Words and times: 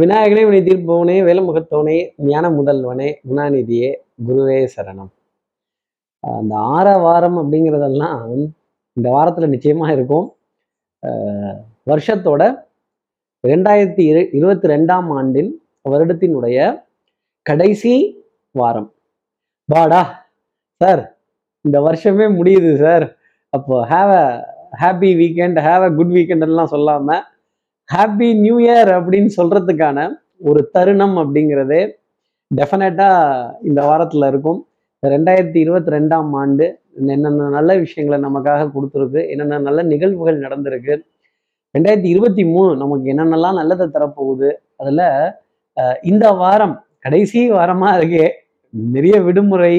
விநாயகனே 0.00 0.42
வினை 0.46 0.60
தீர்ப்பவனே 0.66 1.16
வேலமுகத்தவனே 1.26 1.96
ஞான 2.28 2.46
முதல்வனே 2.56 3.08
குணாநிதியே 3.28 3.90
குருவே 4.26 4.56
சரணம். 4.74 5.10
அந்த 6.24 6.54
ஆற 6.76 6.86
வாரம் 7.04 7.36
அப்படிங்கிறதெல்லாம் 7.40 8.22
இந்த 8.96 9.08
வாரத்தில் 9.16 9.52
நிச்சயமாக 9.54 9.94
இருக்கும். 9.96 10.26
வருஷத்தோட 11.90 12.42
ரெண்டாயிரத்தி 13.44 14.02
இரு 14.10 14.22
இருபத்தி 14.38 14.66
ரெண்டாம் 14.74 15.08
ஆண்டின் 15.18 15.50
வருடத்தினுடைய 15.90 16.58
கடைசி 17.46 17.94
வாரம். 18.60 18.90
பாடா 19.72 20.02
சார் 20.80 21.04
இந்த 21.64 21.78
வருஷமே 21.88 22.28
முடியுது 22.38 22.72
சார். 22.84 23.06
அப்போ 23.52 23.76
have 23.92 24.12
a 24.22 24.26
happy 24.82 25.10
weekend 25.22 25.58
have 25.68 25.84
a 25.88 25.92
good 25.98 26.14
வீக்கெண்ட்லாம் 26.16 26.72
சொல்லாமல் 26.74 27.24
ஹாப்பி 27.88 28.28
நியூ 28.44 28.56
இயர் 28.66 28.90
அப்படின்னு 28.98 29.30
சொல்றதுக்கான 29.38 29.98
ஒரு 30.48 30.60
தருணம் 30.74 31.16
அப்படிங்கிறது 31.22 31.78
டெஃபினட்டா 32.50 33.10
இந்த 33.68 33.80
வாரத்துல 33.88 34.26
இருக்கும். 34.32 34.58
ரெண்டாயிரத்தி 35.02 35.58
இருபத்தி 35.64 35.90
ரெண்டாம் 35.96 36.30
ஆண்டு 36.40 36.66
என்னென்ன 37.00 37.48
நல்ல 37.56 37.70
விஷயங்களை 37.84 38.18
நமக்காக 38.26 38.68
கொடுத்துருக்கு 38.74 39.20
என்னென்ன 39.32 39.58
நல்ல 39.58 39.80
நிகழ்வுகள் 39.92 40.42
நடந்திருக்கு. 40.46 40.94
ரெண்டாயிரத்தி 41.74 42.10
இருபத்தி 42.14 42.42
மூணு 42.52 42.70
நமக்கு 42.82 43.10
என்னென்னலாம் 43.12 43.58
நல்லதை 43.60 43.86
தரப்போகுது 43.96 44.50
அதில் 44.76 45.06
இந்த 46.10 46.26
வாரம் 46.42 46.74
கடைசி 47.04 47.40
வாரமாக 47.56 47.98
இருக்கே 47.98 48.26
நிறைய 48.94 49.16
விடுமுறை 49.26 49.74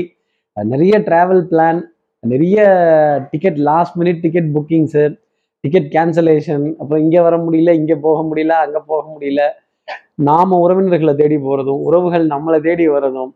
நிறைய 0.58 0.96
ட்ராவல் 1.08 1.44
பிளான் 1.52 1.80
நிறைய 2.24 2.58
ticket 3.32 3.60
last 3.70 3.98
minute 4.00 4.22
ticket 4.26 4.52
bookings 4.56 5.06
ticket 5.64 5.90
cancellation 5.96 6.66
அப்புறம் 6.80 7.02
இங்கே 7.06 7.22
வர 7.28 7.36
முடியல 7.46 7.72
இங்கே 7.80 7.96
போக 8.06 8.20
முடியல 8.30 8.56
அங்கே 8.66 8.82
போக 8.92 9.04
முடியல. 9.14 9.42
நாம 10.28 10.58
உறவினர்களை 10.66 11.14
தேடி 11.22 11.38
போகிறதும் 11.38 11.82
உறவுகள் 11.88 12.26
நம்மளை 12.34 12.60
தேடி 12.68 12.86
வர்றதும் 12.88 13.32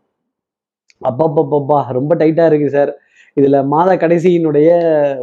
அப்பப்பப்பப்பா 1.02 1.78
ரொம்ப 1.98 2.12
டைட்டாக 2.14 2.50
இருக்கு 2.50 2.68
சார் 2.70 2.92
இதில் 3.36 3.58
மாத 3.72 3.90
கடைசியினுடைய 3.96 4.68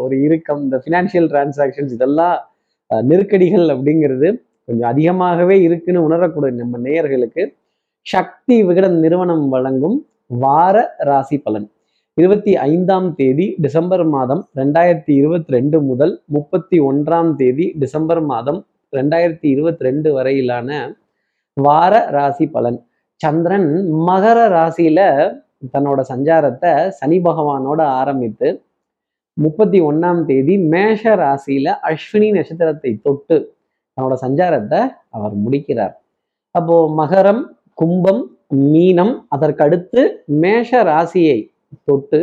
ஒரு 0.04 0.16
இறுக்கம் 0.26 0.62
இந்த 0.66 0.78
ஃபினான்ஷியல் 0.84 1.28
டிரான்சாக்ஷன்ஸ் 1.34 1.96
இதெல்லாம் 1.98 2.38
நெருக்கடிகள் 2.92 3.68
அப்படிங்கிறது 3.74 4.28
கொஞ்சம் 4.68 4.90
அதிகமாகவே 4.92 5.56
இருக்குன்னு 5.68 6.06
உணரக்கூடிய 6.08 6.52
நம்ம 6.62 6.80
நேயர்களுக்கு. 6.88 7.44
சக்தி 8.06 8.56
விகடன் 8.64 8.98
நிறுவனம் 9.06 9.46
வழங்கும் 9.50 9.98
வார 10.42 10.76
ராசி 11.10 11.38
பலன். 11.46 11.68
இருபத்தி 12.20 12.54
ஐந்தாம் 12.70 13.08
தேதி 13.18 13.46
டிசம்பர் 13.64 14.04
மாதம் 14.14 14.40
ரெண்டாயிரத்தி 14.60 15.12
இருபத்தி 15.20 15.52
ரெண்டு 15.56 15.78
முதல் 15.82 16.14
முப்பத்தி 16.36 16.78
ஒன்றாம் 16.88 17.30
தேதி 17.42 17.66
டிசம்பர் 17.78 18.22
மாதம் 18.32 18.60
ரெண்டாயிரத்தி 18.94 19.48
இருபத்தி 19.54 19.84
ரெண்டு 19.88 20.10
வரையிலான 20.16 20.70
வார 21.58 21.94
ராசி 22.16 22.46
பலன். 22.56 22.80
சந்திரன் 23.22 23.70
மகர 24.08 24.40
ராசியில 24.56 25.00
தன்னோட 25.74 26.02
சஞ்சாரத்தை 26.12 26.72
சனி 27.00 27.20
பகவானோட 27.28 27.80
ஆரம்பித்து 28.00 28.50
முப்பத்தி 29.38 29.82
ஒன்னாம் 29.90 30.24
தேதி 30.26 30.56
மேஷ 30.74 31.14
ராசியில 31.22 31.78
அஸ்வினி 31.92 32.32
நட்சத்திரத்தை 32.38 32.94
தொட்டு 33.06 33.38
தன்னோட 33.98 34.18
சஞ்சாரத்தை 34.26 34.82
அவர் 35.10 35.36
முடிக்கிறார். 35.46 35.96
அப்போ 36.56 36.78
மகரம் 37.02 37.44
கும்பம் 37.74 38.24
மீனம் 38.66 39.16
அதற்கடுத்து 39.36 40.02
மேஷ 40.42 40.84
ராசியை 40.84 41.40
தொட்டு 41.84 42.20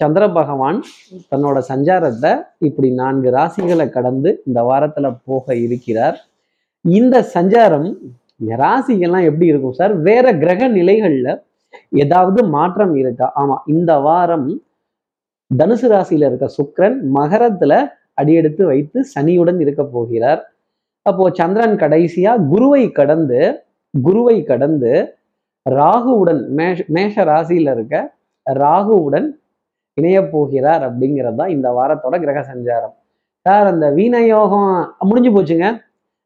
சந்திர 0.00 0.24
பகவான் 0.28 0.78
தன்னோட 1.30 1.58
சஞ்சாரத்தை 1.68 2.30
இப்படி 2.58 2.88
நான்கு 2.90 3.30
ராசிகளை 3.30 3.86
கடந்து 3.90 4.42
இந்த 4.46 4.60
வாரத்துல 4.62 5.06
போக 5.24 5.56
இருக்கிறார். 5.56 6.16
இந்த 6.84 7.16
சஞ்சாரம் 7.34 7.88
ராசிகள்லாம் 8.48 9.24
எப்படி 9.24 9.46
இருக்கும் 9.46 9.72
சார்? 9.72 9.92
வேற 10.08 10.26
கிரக 10.32 10.68
நிலைகள்ல 10.68 11.28
ஏதாவது 11.88 12.40
மாற்றம் 12.48 12.94
இருக்கா? 12.94 13.32
ஆமா 13.40 13.56
இந்த 13.66 13.92
வாரம் 13.98 14.48
தனுசு 15.50 15.86
ராசியில 15.94 16.28
இருக்க 16.30 16.46
சுக்கரன் 16.58 16.98
மகரத்துல 17.14 17.72
அடியெடுத்து 18.14 18.62
வைத்து 18.66 18.98
சனியுடன் 19.14 19.60
இருக்க 19.60 19.82
போகிறார். 19.84 20.42
அப்போ 21.06 21.30
சந்திரன் 21.34 21.76
கடைசியா 21.76 22.32
குருவை 22.48 22.90
கடந்து 22.90 23.40
குருவை 24.02 24.36
கடந்து 24.42 24.92
ராகுவுடன் 25.70 26.42
மேஷ 26.48 26.84
மேஷ 26.88 27.24
ராசியில 27.24 27.72
இருக்க 27.72 27.96
ராகுவுடன் 28.46 29.28
இணைய 29.98 30.18
போகிறார் 30.34 30.82
அப்படிங்கிறது 30.88 31.38
தான் 31.40 31.52
இந்த 31.56 31.68
வாரத்தோட 31.78 32.16
கிரக 32.24 32.40
சஞ்சாரம். 32.50 32.94
சார் 33.46 33.68
அந்த 33.72 33.86
வீண 33.98 34.16
யோகம் 34.34 34.70
முடிஞ்சு 35.08 35.30
போச்சுங்க. 35.36 35.66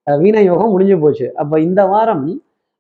வீணயோகம் 0.06 0.72
முடிஞ்சு 0.74 0.96
போச்சு. 1.04 1.26
அப்போ 1.42 1.56
இந்த 1.68 1.82
வாரம் 1.92 2.26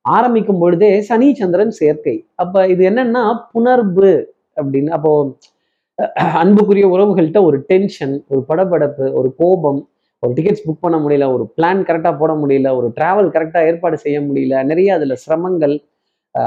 ஆரம்பிக்கும் 0.04 0.60
பொழுதே 0.62 0.90
சனி 1.08 1.28
சந்திரன் 1.40 1.74
சேர்க்கை. 1.80 2.16
அப்போ 2.42 2.60
இது 2.72 2.82
என்னன்னா 2.90 3.22
புணர்வு 3.52 4.12
அப்படின்னு. 4.58 4.90
அப்போ 4.96 5.12
அன்புக்குரிய 6.40 6.86
உறவுகள்கிட்ட 6.94 7.40
ஒரு 7.48 7.58
டென்ஷன் 7.70 8.14
ஒரு 8.32 8.40
படபடப்பு 8.48 9.04
ஒரு 9.18 9.28
கோபம் 9.40 9.80
ஒரு 10.22 10.32
டிக்கெட்ஸ் 10.36 10.64
புக் 10.66 10.84
பண்ண 10.84 10.96
முடியல 11.04 11.26
ஒரு 11.34 11.44
பிளான் 11.56 11.80
கரெக்டாக 11.88 12.14
போட 12.20 12.32
முடியல 12.42 12.68
ஒரு 12.78 12.88
டிராவல் 12.96 13.28
கரெக்டாக 13.34 13.68
ஏற்பாடு 13.70 13.96
செய்ய 14.04 14.18
முடியல 14.20 14.62
நிறைய 14.64 14.90
அதில் 14.94 15.20
சிரமங்கள் 15.24 15.74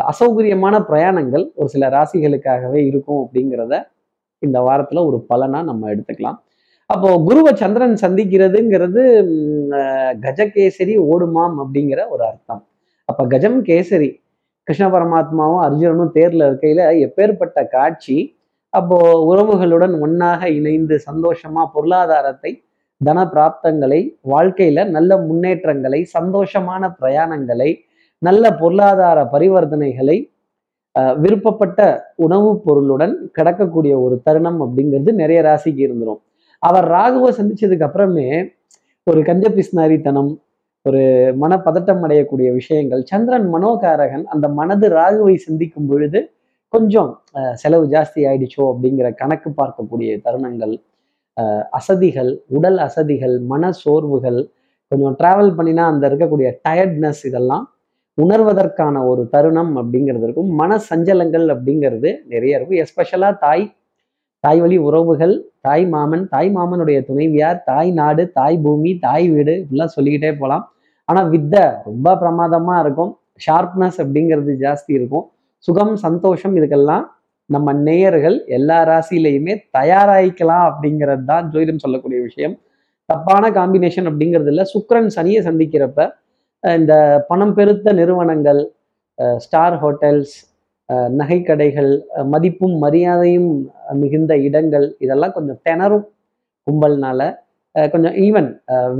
அசௌகரியமான 0.10 0.76
பிரயாணங்கள் 0.90 1.46
ஒரு 1.56 1.70
சில 1.70 1.88
ராசிகளுக்காகவே 1.90 2.80
இருக்கும் 2.90 3.22
அப்படிங்கிறத 3.24 3.76
இந்த 4.42 4.58
வாரத்தில் 4.68 5.08
ஒரு 5.10 5.18
பலனாக 5.30 5.68
நம்ம 5.70 5.90
எடுத்துக்கலாம். 5.94 6.40
அப்போ 6.90 7.10
குருவை 7.28 7.52
சந்திரன் 7.54 7.96
சந்திக்கிறதுங்கிறது 8.04 9.02
கஜகேசரி 10.26 10.96
ஓடுமாம் 11.12 11.56
அப்படிங்கிற 11.64 12.00
ஒரு 12.10 12.24
அர்த்தம். 12.30 12.62
அப்ப 13.10 13.22
கஜம் 13.34 13.60
கேசரி 13.70 14.10
கிருஷ்ண 14.68 14.88
பரமாத்மாவும் 14.88 15.62
அர்ஜுனனும் 15.68 16.14
தேர்ல 16.16 16.48
இருக்கையில 16.50 16.82
எப்பேற்பட்ட 17.06 17.60
காட்சி 17.68 18.18
அப்போ 18.74 18.98
உறவுகளுடன் 19.30 19.94
ஒன்னாக 20.06 20.42
இணைந்து 20.58 20.96
சந்தோஷமா 21.08 21.62
பொருளாதாரத்தை 21.76 22.52
தன 23.02 23.20
பிராப்தங்களை 23.34 24.00
வாழ்க்கையில 24.26 24.84
நல்ல 24.90 25.12
முன்னேற்றங்களை 25.20 26.02
சந்தோஷமான 26.18 26.90
பிரயாணங்களை 27.00 27.70
நல்ல 28.22 28.46
பொருளாதார 28.56 29.20
பரிவர்த்தனைகளை 29.34 30.18
விருப்பப்பட்ட 31.18 31.80
உணவுப் 32.16 32.64
பொருளுடன் 32.66 33.14
கிடக்கக்கூடிய 33.38 33.94
ஒரு 34.02 34.16
தருணம் 34.22 34.60
அப்படிங்கிறது 34.64 35.12
நிறைய 35.14 35.40
ராசிக்கு 35.42 35.82
இருந்துரும். 35.86 36.22
அவர் 36.64 36.88
ராகுவை 36.88 37.30
சந்திச்சதுக்கு 37.38 37.86
அப்புறமே 37.88 38.28
ஒரு 39.08 39.20
கஞ்ச 39.24 39.46
பிஸ்னாரித்தனம் 39.50 40.32
ஒரு 40.86 41.02
மனப்பதட்டம் 41.40 42.04
அடையக்கூடிய 42.04 42.50
விஷயங்கள் 42.54 43.02
சந்திரன் 43.04 43.48
மனோகாரகன் 43.50 44.26
அந்த 44.26 44.46
மனது 44.50 44.88
ராகுவை 44.90 45.36
சிந்திக்கும் 45.38 45.88
பொழுது 45.88 46.20
கொஞ்சம் 46.74 47.12
செலவு 47.54 47.86
ஜாஸ்தி 47.88 48.22
ஆயிடுச்சோ 48.26 48.64
அப்படிங்கிற 48.72 49.08
கணக்கு 49.14 49.50
பார்க்கக்கூடிய 49.52 50.18
தருணங்கள் 50.26 50.76
அசதிகள் 51.72 52.32
உடல் 52.48 52.80
அசதிகள் 52.80 53.36
மன 53.46 53.72
சோர்வுகள் 53.82 54.40
கொஞ்சம் 54.92 55.16
ட்ராவல் 55.20 55.56
பண்ணினா 55.58 55.84
அந்த 55.86 56.04
இருக்கக்கூடிய 56.10 56.50
டயர்ட்னஸ் 56.68 57.22
இதெல்லாம் 57.26 57.66
உணர்வதற்கான 58.18 58.96
ஒரு 59.10 59.22
தருணம் 59.34 59.74
அப்படிங்கிறது 59.82 60.26
இருக்கும். 60.28 60.50
மன 60.62 60.80
சஞ்சலங்கள் 60.90 61.46
அப்படிங்கிறது 61.56 62.10
நிறைய 62.32 62.58
இருக்கும். 62.58 62.80
எஸ்பெஷலாக 62.84 63.34
தாய் 63.46 63.66
தாய் 64.44 64.60
வழி 64.60 64.78
உறவுகள் 64.78 65.36
தாய் 65.62 65.86
மாமன் 65.86 66.28
தாய் 66.28 66.50
மாமனுடைய 66.56 67.00
துணைவியார் 67.06 67.64
தாய் 67.64 67.90
நாடு 67.92 68.24
தாய் 68.32 68.58
பூமி 68.58 68.92
தாய் 69.00 69.28
வீடு 69.30 69.54
இப்படிலாம் 69.62 69.96
சொல்லிக்கிட்டே 69.96 70.32
போகலாம். 70.38 70.64
ஆனா 71.06 71.22
வித்தை 71.34 71.64
ரொம்ப 71.88 72.14
பிரமாதமா 72.22 72.76
இருக்கும். 72.84 73.12
ஷார்ப்னஸ் 73.46 73.98
அப்படிங்கிறது 74.04 74.54
ஜாஸ்தி 74.66 74.92
இருக்கும். 75.00 75.26
சுகம் 75.68 75.96
சந்தோஷம் 75.96 76.56
இதுக்கெல்லாம் 76.56 77.06
நம்ம 77.46 77.74
நேயர்கள் 77.74 78.38
எல்லா 78.58 78.78
ராசியிலையுமே 78.90 79.54
தயாராகிக்கலாம் 79.78 80.66
அப்படிங்கிறது 80.70 81.24
தான் 81.26 81.46
ஜோதிடம் 81.54 81.84
சொல்லக்கூடிய 81.84 82.20
விஷயம். 82.22 82.56
தப்பான 83.06 83.44
காம்பினேஷன் 83.50 84.08
அப்படிங்கிறது 84.10 84.52
இல்லை. 84.54 84.66
சுக்ரன் 84.74 85.10
சனியை 85.16 85.42
சந்திக்கிறப்ப 85.48 86.00
இந்த 86.64 86.94
பணம் 87.30 87.54
பெருத்த 87.58 87.92
நிறுவனங்கள் 88.00 88.62
ஸ்டார் 89.44 89.78
ஹோட்டல்ஸ் 89.82 90.36
நகைக்கடைகள் 91.20 91.92
மதிப்பும் 92.34 92.76
மரியாதையும் 92.84 93.50
மிகுந்த 94.02 94.34
இடங்கள் 94.48 94.88
இதெல்லாம் 95.06 95.36
கொஞ்சம் 95.38 95.60
திணறும் 95.68 96.06
கும்பல்னால. 96.68 97.22
கொஞ்சம் 97.76 98.16
ஈவன் 98.26 98.50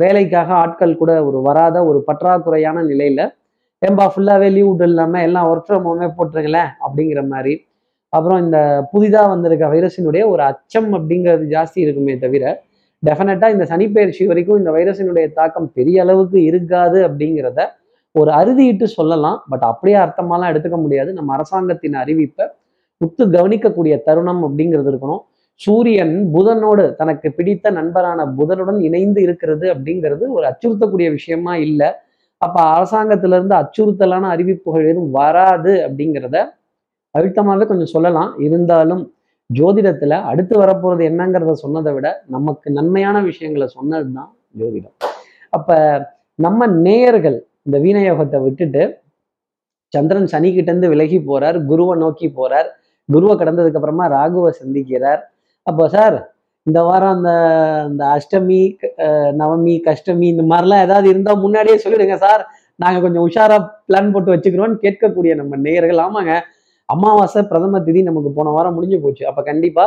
வேலைக்காக 0.02 0.50
ஆட்கள் 0.64 1.00
கூட 1.02 1.12
ஒரு 1.30 1.40
வராத 1.48 1.78
ஒரு 1.90 2.00
பற்றாக்குறையான 2.10 2.84
நிலையில 2.92 3.22
ஏம்பா 3.82 4.06
ஃபுல்லாகவே 4.14 4.48
லீவ் 4.56 4.70
விட்டு 4.70 4.88
இல்லாமல் 4.92 5.26
எல்லாம் 5.28 5.48
ஒர்க் 5.52 5.68
ஃப்ரம் 5.68 5.86
ஹோமே 5.90 6.08
போட்டுருங்களேன் 6.18 6.72
அப்படிங்கிற 6.86 7.22
மாதிரி. 7.34 7.54
அப்புறம் 8.14 8.40
இந்த 8.46 8.58
புதிதாக 8.92 9.28
வந்திருக்க 9.34 9.66
வைரஸினுடைய 9.74 10.24
ஒரு 10.34 10.42
அச்சம் 10.52 10.90
அப்படிங்கிறது 10.98 11.46
ஜாஸ்தி 11.56 11.80
இருக்குமே 11.86 12.16
தவிர 12.24 12.44
டெஃபினட்டாக 13.08 13.56
இந்த 13.56 13.66
சனிப்பெயர்ச்சி 13.72 14.24
வரைக்கும் 14.28 14.58
இந்த 14.58 14.72
வைரஸினுடைய 14.72 15.34
தாக்கம் 15.34 15.72
பெரிய 15.74 16.02
அளவுக்கு 16.02 16.44
இருக்காது 16.44 17.08
அப்படிங்கிறத 17.08 17.60
ஒரு 18.12 18.32
அறுதியிட்டு 18.32 18.84
சொல்லலாம். 18.84 19.44
பட் 19.48 19.66
அப்படியே 19.72 19.98
அர்த்தமாலாம் 19.98 20.52
எடுத்துக்க 20.52 20.78
முடியாது. 20.82 21.14
நம்ம 21.14 21.34
அரசாங்கத்தின் 21.34 21.94
அறிவிப்பை 21.94 22.46
உத்து 23.06 23.24
கவனிக்கக்கூடிய 23.36 24.04
தருணம் 24.04 24.42
அப்படிங்கிறது 24.48 24.90
இருக்கணும். 24.92 25.22
சூரியன் 25.54 26.16
புதனோடு 26.34 26.96
தனக்கு 26.96 27.28
பிடித்த 27.32 27.72
நண்பரான 27.72 28.26
புதனுடன் 28.38 28.80
இணைந்து 28.88 29.22
இருக்கிறது 29.22 29.66
அப்படிங்கிறது 29.74 30.24
ஒரு 30.36 30.46
அச்சுறுத்தக்கூடிய 30.50 31.08
விஷயமா 31.12 31.56
இல்லை. 31.56 31.90
அப்போ 32.38 32.60
அரசாங்கத்திலிருந்து 32.76 33.56
அச்சுறுத்தலான 33.62 34.28
அறிவிப்புகள் 34.36 34.90
எதுவும் 34.92 35.12
வராது 35.12 35.74
அப்படிங்கிறத 35.86 36.38
அழுத்தமாவே 37.16 37.66
கொஞ்சம் 37.66 37.94
சொல்லலாம். 37.96 38.32
இருந்தாலும் 38.40 39.04
ஜோதிடத்துல 39.58 40.22
அடுத்து 40.24 40.56
வரப்போறது 40.62 41.04
என்னங்கிறத 41.10 41.52
சொன்னதை 41.52 41.92
விட 41.94 42.08
நமக்கு 42.28 42.72
நன்மையான 42.72 43.22
விஷயங்களை 43.22 43.68
சொன்னதுதான் 43.68 44.32
ஜோதிடம். 44.60 44.96
அப்ப 45.50 45.78
நம்ம 46.36 46.68
நேயர்கள் 46.68 47.38
இந்த 47.64 47.78
வீணயோகத்தை 47.80 48.42
விட்டுட்டு 48.42 48.84
சந்திரன் 49.94 50.28
சனி 50.28 50.50
கிட்ட 50.54 50.70
இருந்து 50.72 50.90
விலகி 50.90 51.20
போறார் 51.20 51.66
குருவை 51.66 51.98
நோக்கி 51.98 52.28
போறார் 52.36 52.70
குருவை 53.10 53.36
கடந்ததுக்கு 53.38 53.80
அப்புறமா 53.80 54.08
ராகுவை 54.08 54.52
சந்திக்கிறார். 54.62 55.22
அப்போ 55.64 55.90
சார் 55.90 56.18
இந்த 56.68 56.80
வாரம் 56.84 57.16
அந்த 57.16 57.32
அந்த 57.88 58.04
அஷ்டமி 58.18 58.62
அஹ் 59.06 59.32
நவமி 59.42 59.76
கஷ்டமி 59.82 60.28
இந்த 60.28 60.44
மாதிரிலாம் 60.44 60.86
ஏதாவது 60.88 61.10
இருந்தா 61.10 61.34
முன்னாடியே 61.34 61.78
சொல்லிடுங்க 61.84 62.16
சார். 62.16 62.44
நாங்க 62.76 63.00
கொஞ்சம் 63.02 63.26
உஷாரா 63.28 63.58
பிளான் 63.88 64.12
போட்டு 64.12 64.34
வச்சுக்கிறோம்னு 64.36 64.78
கேட்கக்கூடிய 64.86 65.36
நம்ம 65.36 65.56
நேயர்கள். 65.56 65.98
ஆமாங்க 65.98 66.34
அமாவாசை 66.90 67.42
பிரதம 67.50 67.80
திதி 67.88 68.02
நமக்கு 68.10 68.30
போன 68.38 68.52
வாரம் 68.56 68.76
முடிஞ்சு 68.78 69.00
போச்சு. 69.04 69.24
அப்போ 69.30 69.42
கண்டிப்பா 69.50 69.86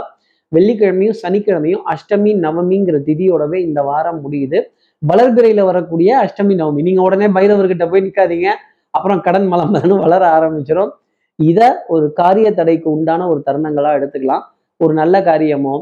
வெள்ளிக்கிழமையும் 0.53 1.19
சனிக்கிழமையும் 1.23 1.85
அஷ்டமி 1.93 2.33
நவமிங்கிற 2.45 2.97
திதியோடவே 3.09 3.59
இந்த 3.69 3.81
வாரம் 3.83 4.21
முடியுது. 4.25 4.59
வளர்பிறையில் 5.03 5.63
வரக்கூடிய 5.71 6.11
அஷ்டமி 6.25 6.55
நவமி. 6.63 6.83
நீங்க 6.89 7.01
உடனே 7.03 7.29
பைரவர்கிட்ட 7.37 7.85
போய் 7.91 8.05
நிற்காதீங்க 8.07 8.49
அப்புறம் 8.95 9.21
கடன் 9.21 9.47
மலம்பலன்னு 9.53 9.97
வளர 10.05 10.23
ஆரம்பிச்சிடும் 10.39 10.91
இதை 11.39 11.69
ஒரு 11.95 12.07
காரிய 12.13 12.49
தடைக்கு 12.53 12.89
உண்டான 12.97 13.27
ஒரு 13.29 13.41
தருணங்களா 13.47 13.91
எடுத்துக்கலாம். 13.99 14.45
ஒரு 14.81 14.93
நல்ல 14.95 15.17
காரியமோ 15.23 15.75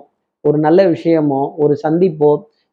ஒரு 0.45 0.59
நல்ல 0.59 0.81
விஷயமோ 0.95 1.41
ஒரு 1.63 1.75
சந்திப்போ 1.85 2.31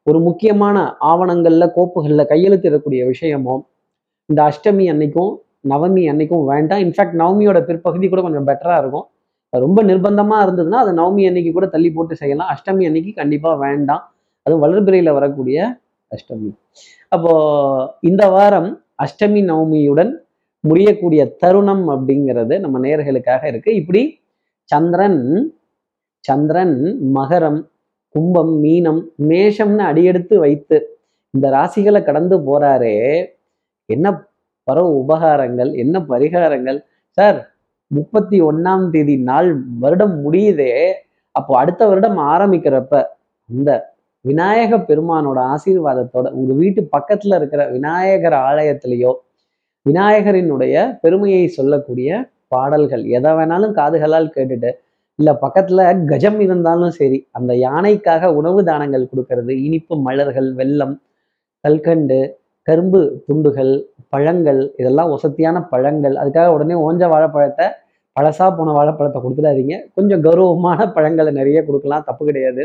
ஒரு 0.07 0.19
முக்கியமான 0.19 0.77
ஆவணங்கள்ல 1.11 1.65
கோப்புகளில் 1.75 2.29
கையெழுத்திடக்கூடிய 2.29 3.01
விஷயமோ 3.11 3.55
இந்த 4.29 4.39
அஷ்டமி 4.49 4.85
அன்னைக்கும் 4.93 5.31
நவமி 5.69 6.03
அன்னைக்கும் 6.11 6.45
வேண்டாம். 6.45 6.79
இன்ஃபேக்ட் 6.79 7.17
நவமியோட 7.21 7.65
பிற்பகுதி 7.65 8.09
கூட 8.09 8.21
கொஞ்சம் 8.21 8.47
பெட்டரா 8.47 8.77
இருக்கும். 8.77 9.07
ரொம்ப 9.53 9.83
நிர்பந்தமா 9.83 10.37
இருந்ததுன்னா 10.45 10.79
அது 10.85 10.93
நவமி 10.93 11.27
அன்னைக்கு 11.27 11.51
கூட 11.51 11.65
தள்ளி 11.65 11.91
போட்டு 11.91 12.15
செய்யலாம். 12.15 12.49
அஷ்டமி 12.53 12.85
அன்னைக்கு 12.85 13.13
கண்டிப்பா 13.13 13.55
வேண்டாம். 13.55 14.03
அது 14.43 14.55
வளர்பிறையில் 14.59 15.11
வரக்கூடிய 15.11 15.79
அஷ்டமி. 16.15 16.51
அப்போ 17.07 17.31
இந்த 18.01 18.29
வாரம் 18.29 18.83
அஷ்டமி 19.03 19.41
நவமியுடன் 19.43 20.11
முடியக்கூடிய 20.59 21.37
தருணம் 21.37 21.85
அப்படிங்கிறது 21.89 22.59
நம்ம 22.59 22.79
நேர்களுக்காக 22.79 23.47
இருக்கு. 23.47 23.75
இப்படி 23.75 24.19
சந்திரன் 24.63 25.53
சந்திரன் 26.23 26.77
மகரம் 27.15 27.59
கும்பம் 28.15 28.63
மீனம் 28.63 29.01
மேஷம்னு 29.29 29.83
அடியெடுத்து 29.83 30.39
வைத்து 30.39 30.99
இந்த 31.29 31.49
ராசிகளை 31.49 32.03
கடந்து 32.03 32.37
போறாரே 32.37 32.95
என்ன 33.85 34.07
பர 34.67 34.79
உபகாரங்கள் 35.01 35.71
என்ன 35.73 35.99
பரிகாரங்கள்? 36.09 36.79
சார் 37.17 37.37
முப்பத்தி 37.91 38.37
ஒன்னாம் 38.41 38.89
தேதி 38.89 39.15
நாள் 39.23 39.49
வருடம் 39.79 40.15
முடியுதே. 40.23 40.71
அப்போ 41.35 41.53
அடுத்த 41.57 41.81
வருடம் 41.87 42.17
ஆரம்பிக்கிறப்ப 42.33 43.03
இந்த 43.49 43.71
விநாயக 44.25 44.77
பெருமானோட 44.79 45.39
ஆசீர்வாதத்தோட 45.53 46.27
உங்க 46.31 46.53
வீட்டு 46.53 46.81
பக்கத்துல 46.97 47.35
இருக்கிற 47.35 47.61
விநாயகர் 47.69 48.37
ஆலயத்திலேயோ 48.47 49.11
விநாயகரினுடைய 49.85 50.75
பெருமையை 51.01 51.43
சொல்லக்கூடிய 51.47 52.09
பாடல்கள் 52.47 53.03
எதை 53.07 53.31
வேணாலும் 53.31 53.73
காதுகளால் 53.73 54.33
கேட்டுட்டு 54.35 54.69
இல்ல 55.19 55.29
பக்கத்துல 55.41 55.85
கஜம் 56.05 56.39
இருந்தாலும் 56.39 56.91
சரி 56.91 57.19
அந்த 57.31 57.51
யானைக்காக 57.57 58.33
உணவு 58.33 58.59
தானங்கள் 58.63 59.09
கொடுக்கறது 59.11 59.53
இனிப்பு 59.63 59.95
மலர்கள் 59.97 60.49
வெல்லம் 60.55 60.95
கல்கண்டு 61.63 62.19
கரும்பு 62.67 63.01
துண்டுகள் 63.27 63.73
பழங்கள் 64.13 64.61
இதெல்லாம் 64.79 65.11
வசதியான 65.13 65.57
பழங்கள். 65.73 66.15
அதுக்காக 66.21 66.47
உடனே 66.55 66.75
ஓஞ்ச 66.87 67.03
வாழைப்பழத்தை 67.13 67.65
பழசாக 68.15 68.49
போன 68.57 68.73
வாழைப்பழத்தை 68.77 69.19
கொடுத்துடாதீங்க. 69.21 69.75
கொஞ்சம் 69.95 70.21
கௌரவமான 70.25 70.79
பழங்களை 70.95 71.31
நிறைய 71.39 71.59
கொடுக்கலாம் 71.67 72.05
தப்பு 72.09 72.23
கிடையாது. 72.29 72.63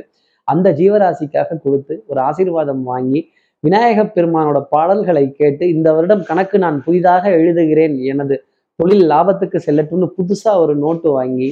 அந்த 0.49 0.69
ஜீவராசிக்காக 0.81 1.59
கொடுத்து 1.65 1.95
ஒரு 2.07 2.21
ஆசீர்வாதம் 2.21 2.83
வாங்கி 2.93 3.21
விநாயக 3.65 4.01
பெருமானோட 4.15 4.59
பாடல்களை 4.75 5.25
கேட்டு 5.41 5.65
இந்த 5.75 5.89
வருடம் 5.93 6.25
கணக்கு 6.31 6.57
நான் 6.59 6.79
புதிதாக 6.87 7.25
எழுதுகிறேன் 7.41 7.95
எனது 8.13 8.37
தொழில் 8.79 9.05
லாபத்துக்கு 9.13 9.59
செல்லட்டும்னு 9.67 10.09
புதுசாக 10.19 10.63
ஒரு 10.63 10.75
நோட்டு 10.77 11.09
வாங்கி 11.11 11.49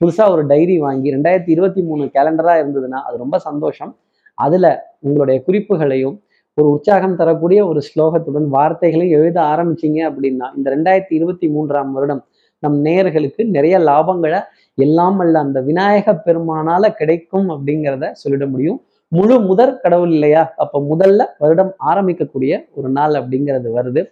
புதுசாக 0.00 0.32
ஒரு 0.34 0.42
டைரி 0.46 0.76
வாங்கி 0.78 1.08
ரெண்டாயிரத்தி 1.14 1.52
இருபத்தி 1.54 1.82
மூணு 1.82 2.04
கேலண்டராக 2.14 2.62
இருந்ததுன்னா 2.62 3.00
அது 3.06 3.16
ரொம்ப 3.18 3.36
சந்தோஷம். 3.38 3.92
அதில் 4.38 4.70
உங்களுடைய 4.98 5.38
குறிப்புகளையும் 5.46 6.16
ஒரு 6.58 6.68
உற்சாகம் 6.72 7.16
தரக்கூடிய 7.16 7.60
ஒரு 7.66 7.80
ஸ்லோகத்துடன் 7.86 8.46
வார்த்தைகளையும் 8.54 9.16
எழுத 9.18 9.38
ஆரம்பிச்சீங்க 9.52 10.00
அப்படின்னா 10.08 10.46
இந்த 10.56 10.66
ரெண்டாயிரத்தி 10.74 11.14
இருபத்தி 11.18 11.46
மூன்றாம் 11.48 11.92
வருடம் 11.92 12.20
நம் 12.62 12.76
நேயர்களுக்கு 12.84 13.42
நிறைய 13.54 13.76
லாபங்களை 13.88 14.40
எல்லாம் 14.78 15.18
அல்ல 15.18 15.36
அந்த 15.38 15.58
விநாயக 15.60 16.14
பெருமானால 16.26 16.90
கிடைக்கும் 17.00 17.48
அப்படிங்கிறத 17.54 18.10
சொல்லிட 18.22 18.44
முடியும். 18.50 18.78
முழு 19.12 19.36
முதற் 19.48 19.80
கடவுள் 19.80 20.12
இல்லையா? 20.12 20.42
அப்போ 20.56 20.78
முதல்ல 20.90 21.22
வருடம் 21.38 21.72
ஆரம்பிக்கக்கூடிய 21.90 22.52
ஒரு 22.70 22.88
நாள் 22.88 23.14
அப்படிங்கிறது 23.14 23.70
வருது. 23.78 24.02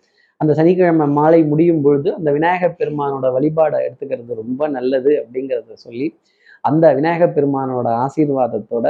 அந்த 0.40 0.52
சனிக்கிழமை 0.58 1.06
மாலை 1.18 1.40
முடியும் 1.44 1.82
பொழுது 1.82 2.08
அந்த 2.14 2.30
விநாயகர் 2.32 2.78
பெருமானோட 2.80 3.26
வழிபாடை 3.36 3.78
எடுத்துக்கிறது 3.86 4.40
ரொம்ப 4.42 4.68
நல்லது 4.68 5.12
அப்படிங்கிறத 5.22 5.74
சொல்லி 5.86 6.06
அந்த 6.64 6.86
விநாயகர் 6.94 7.34
பெருமானோட 7.36 7.88
ஆசீர்வாதத்தோட 8.04 8.86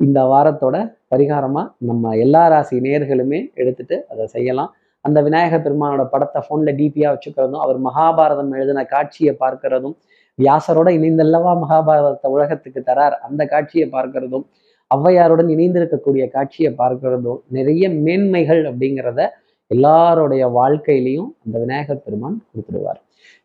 இந்த 0.00 0.18
வாரத்தோட 0.32 0.76
பரிகாரமா 1.12 1.62
நம்ம 1.88 2.12
எல்லா 2.24 2.42
ராசி 2.52 2.76
நேர்களுமே 2.86 3.40
எடுத்துட்டு 3.60 3.96
அதை 4.12 4.24
செய்யலாம். 4.34 4.70
அந்த 5.04 5.18
விநாயகர் 5.26 5.64
பெருமானோட 5.64 6.02
படத்தை 6.12 6.40
ஃபோனில் 6.46 6.76
டிபியாக 6.78 7.12
வச்சுக்கிறதும் 7.14 7.62
அவர் 7.64 7.78
மகாபாரதம் 7.88 8.50
எழுதின 8.56 8.84
காட்சியை 8.84 9.36
பார்க்கிறதும் 9.42 9.94
வியாசரோட 10.38 10.88
இணைந்தல்லவா 10.98 11.52
மகாபாரதத்தை 11.62 12.28
உலகத்துக்கு 12.36 12.80
தரார் 12.88 13.16
அந்த 13.28 13.42
காட்சியை 13.46 13.86
பார்க்கிறதும் 13.96 14.44
ஔவையாருடன் 14.90 15.50
இணைந்திருக்கக்கூடிய 15.54 16.24
காட்சியை 16.28 16.70
பார்க்கிறதும் 16.80 17.40
நிறைய 17.48 17.90
மேன்மைகள் 18.06 18.62
அப்படிங்கிறத 18.70 19.20
எல்லாருடைய 19.70 20.44
வாழ்க்கையிலையும் 20.58 21.30
அந்த 21.44 21.56
விநாயகர் 21.58 22.04
பெருமான் 22.04 22.38
கொடுத்துடுவார். 22.50 23.00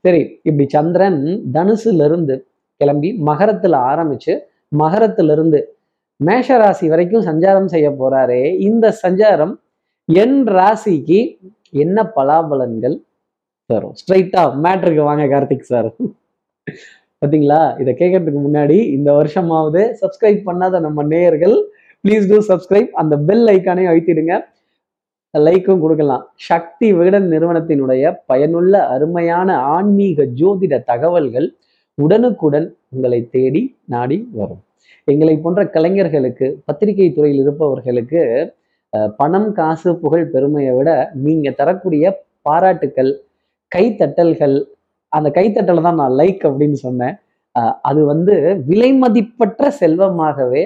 சரி 0.06 0.22
இப்படி 0.48 0.66
சந்திரன் 0.76 1.20
தனுசுல 1.54 2.06
இருந்து 2.10 2.36
கிளம்பி 2.82 3.10
மகரத்துல 3.30 3.80
ஆரம்பிச்சு 3.92 4.34
மகரத்துல 4.72 5.32
இருந்து 5.32 5.60
மேஷ 6.20 6.58
ராசி 6.58 6.86
வரைக்கும் 6.92 7.26
சஞ்சாரம் 7.30 7.72
செய்ய 7.74 7.88
போறாரே. 8.02 8.44
இந்த 8.68 8.86
சஞ்சாரம் 9.04 9.54
என் 10.10 10.38
ராசிக்கு 10.58 11.20
என்ன 11.84 11.98
பலாபலன்கள் 12.16 12.96
தரும்? 13.70 13.96
ஸ்ட்ரைட்டா 14.02 14.42
மேட்ருக்கு 14.64 15.04
வாங்க 15.10 15.24
கார்த்திக் 15.34 15.72
சார் 15.72 15.90
பார்த்தீங்களா 17.22 17.62
இதை 17.82 17.92
கேட்கறதுக்கு 18.00 18.42
முன்னாடி 18.48 18.78
இந்த 18.98 19.10
வருஷமாவது 19.20 19.82
சப்ஸ்கிரைப் 20.02 20.42
பண்ணாத 20.48 20.80
நம்ம 20.80 21.04
நேயர்கள் 21.14 21.56
ப்ளீஸ் 22.04 22.28
டூ 22.32 22.38
சப்ஸ்கிரைப் 22.50 22.92
அந்த 23.02 23.14
பெல் 23.28 23.48
ஐக்கானையும் 23.54 23.92
அழுத்திடுங்க. 23.92 24.34
லைக்கும் 25.34 25.82
கொடுக்கலாம். 25.84 26.24
சக்தி 26.50 26.88
விகடன் 26.98 27.28
நிறுவனத்தினுடைய 27.32 28.14
பயனுள்ள 28.26 28.74
அருமையான 28.96 29.58
ஆன்மீக 29.76 30.28
ஜோதிட 30.42 30.74
தகவல்கள் 30.92 31.48
உடனுக்குடன் 31.98 32.68
உங்களை 32.94 33.20
தேடி 33.36 33.64
நாடி 33.94 34.18
வரும். 34.40 34.62
எங்களை 35.08 35.36
போன்ற 35.44 35.62
கலைஞர்களுக்கு 35.76 36.48
பத்திரிகை 36.68 37.08
துறையில் 37.18 37.42
இருப்பவர்களுக்கு 37.44 38.22
பணம் 39.20 39.50
காசு 39.60 39.90
புகழ் 40.04 40.32
பெருமையை 40.34 40.74
விட 40.78 40.90
நீங்க 41.26 41.48
தரக்கூடிய 41.60 42.06
பாராட்டுக்கள் 42.48 43.12
கைத்தட்டல்கள் 43.72 44.56
அந்த 45.12 45.28
கைத்தட்டலை 45.38 45.82
தான் 45.88 46.00
நான் 46.02 46.18
லைக் 46.22 46.44
அப்படின்னு 46.50 46.78
சொன்னேன். 46.86 47.16
அது 47.90 48.02
வந்து 48.12 48.34
விலை 48.70 48.90
மதிப்பற்ற 49.04 49.70
செல்வமாகவே 49.82 50.64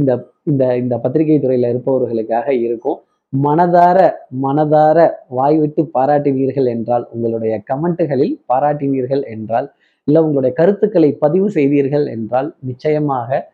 இந்த 0.00 0.12
இந்த 0.50 0.64
இந்த 0.82 0.94
பத்திரிகை 1.02 1.38
துறையில 1.40 1.70
இருப்பவர்களுக்காக 1.72 2.48
இருக்கும். 2.66 2.98
மனதார 3.32 3.98
மனதார 4.44 4.98
வாய் 5.38 5.58
விட்டு 5.62 5.82
பாராட்டினீர்கள் 5.96 6.68
என்றால் 6.74 7.04
உங்களுடைய 7.14 7.54
கமெண்ட்டுகளில் 7.70 8.34
பாராட்டினீர்கள் 8.50 9.22
என்றால் 9.34 9.68
இல்லை 10.08 10.22
உங்களுடைய 10.22 10.52
கருத்துக்களை 10.54 11.10
பதிவு 11.18 11.50
செய்தீர்கள் 11.50 12.06
என்றால் 12.06 12.54
நிச்சயமாக 12.60 13.50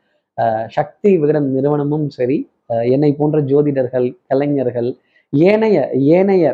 சக்தி 0.68 1.18
விகடன் 1.18 1.48
நிறுவனமும் 1.52 2.08
சரி 2.08 2.38
என்னை 2.84 3.10
போன்ற 3.12 3.38
ஜோதிடர்கள் 3.40 4.16
கலைஞர்கள் 4.26 4.88
ஏனைய 5.32 5.78
ஏனைய 5.92 6.44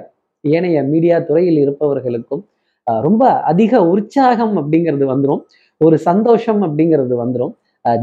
ஏனைய 0.44 0.78
மீடியா 0.82 1.18
துறையில் 1.18 1.58
இருப்பவர்களுக்கும் 1.58 2.42
ரொம்ப 2.86 3.24
அதிக 3.42 3.86
உற்சாகம் 3.86 4.54
அப்படிங்கிறது 4.56 5.04
வந்துடும் 5.04 5.42
ஒரு 5.80 5.98
சந்தோஷம் 5.98 6.60
அப்படிங்கிறது 6.62 7.14
வந்துடும் 7.14 7.54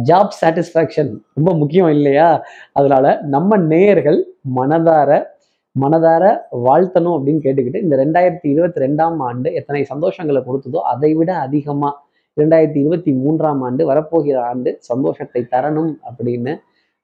ஜாப் 0.03 0.33
சாட்டிஸ்ஃபேக்ஷன் 0.41 1.11
ரொம்ப 1.33 1.53
முக்கியம் 1.53 1.89
இல்லையா? 1.89 2.43
அதனால 2.73 3.05
நம்ம 3.21 3.57
நேயர்கள் 3.57 4.19
மனதார 4.55 5.09
மனதார 5.75 6.23
வாழ்த்தணும் 6.51 7.15
அப்படின்னு 7.17 7.43
கேட்டுக்கிட்டு 7.43 7.81
இந்த 7.81 7.95
ரெண்டாயிரத்தி 7.95 8.45
இருபத்தி 8.45 8.79
ரெண்டாம் 8.79 9.19
ஆண்டு 9.19 9.53
எத்தனை 9.53 9.81
சந்தோஷங்களை 9.83 10.41
கொடுத்ததோ 10.43 10.77
அதை 10.77 11.13
விட 11.13 11.31
அதிகமா 11.37 11.91
ரெண்டாயிரத்தி 12.37 12.79
இருபத்தி 12.79 13.11
மூன்றாம் 13.13 13.61
ஆண்டு 13.61 13.85
வரப்போகிற 13.85 14.37
ஆண்டு 14.41 14.79
சந்தோஷத்தை 14.81 15.41
தரணும் 15.53 15.93
அப்படின்னு 16.09 16.53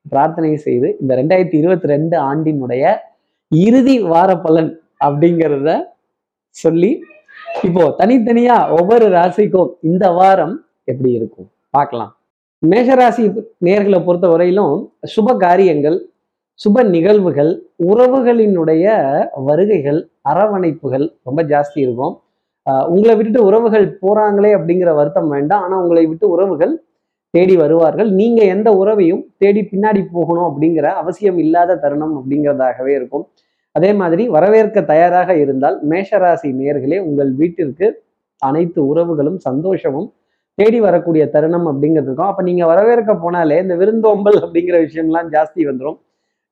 பிரார்த்தனை 0.05 0.55
செய்து 0.57 0.97
இந்த 1.01 1.15
ரெண்டாயிரத்தி 1.15 1.57
இருபத்தி 1.57 1.88
ரெண்டு 1.88 2.17
ஆண்டினுடைய 2.17 2.83
இறுதி 3.51 4.00
வார 4.00 4.29
பலன் 4.36 4.71
அப்படிங்கிறத 5.01 5.71
சொல்லி 6.55 6.91
இப்போ 7.63 7.83
தனித்தனியா 8.00 8.69
ஒவ்வொரு 8.69 9.05
ராசிக்கும் 9.09 9.71
இந்த 9.81 10.12
வாரம் 10.12 10.55
எப்படி 10.83 11.12
இருக்கும்? 11.12 11.50
பார்க்கலாம். 11.69 12.12
மேஷராசி 12.63 13.24
நேர்களை 13.57 14.03
பொறுத்த 14.03 14.27
வரையிலும் 14.27 14.75
சுப 15.05 15.38
காரியங்கள் 15.38 15.97
சுப 16.59 16.83
நிகழ்வுகள் 16.93 17.51
உறவுகளினுடைய 17.89 18.85
வருகைகள் 19.47 19.99
அரவணைப்புகள் 20.31 21.05
ரொம்ப 21.27 21.41
ஜாஸ்தி 21.51 21.79
இருக்கும். 21.85 22.13
உங்களை 22.91 23.13
விட்டுட்டு 23.17 23.41
உறவுகள் 23.49 23.85
போறாங்களே 24.03 24.51
அப்படிங்கிற 24.57 24.91
வருத்தம் 24.99 25.29
வேண்டாம். 25.35 25.63
ஆனால் 25.65 25.81
உங்களை 25.83 26.03
விட்டு 26.11 26.25
உறவுகள் 26.35 26.73
தேடி 27.33 27.55
வருவார்கள். 27.61 28.09
நீங்க 28.19 28.39
எந்த 28.55 28.69
உறவையும் 28.81 29.21
தேடி 29.41 29.61
பின்னாடி 29.71 30.01
போகணும் 30.15 30.47
அப்படிங்கிற 30.49 30.87
அவசியம் 31.01 31.39
இல்லாத 31.43 31.77
தருணம் 31.83 32.15
அப்படிங்கிறதாகவே 32.19 32.93
இருக்கும். 32.99 33.25
அதே 33.75 33.91
மாதிரி 34.01 34.23
வரவேற்க 34.35 34.81
தயாராக 34.91 35.31
இருந்தால் 35.43 35.77
மேஷராசி 35.91 36.49
நேர்களே 36.61 36.99
உங்கள் 37.07 37.31
வீட்டிற்கு 37.41 37.87
அனைத்து 38.41 38.79
உறவுகளும் 38.91 39.39
சந்தோஷமும் 39.47 40.09
தேடி 40.57 40.79
வரக்கூடிய 40.87 41.23
தருணம் 41.35 41.67
அப்படிங்கிறது 41.71 42.13
அப்போ 42.29 42.43
நீங்கள் 42.49 42.69
வரவேற்க 42.71 43.13
போனாலே 43.23 43.57
இந்த 43.65 43.75
விருந்தோம்பல் 43.81 44.37
அப்படிங்கிற 44.43 44.77
விஷயம்லாம் 44.85 45.29
ஜாஸ்தி 45.35 45.61
வந்துடும் 45.69 45.97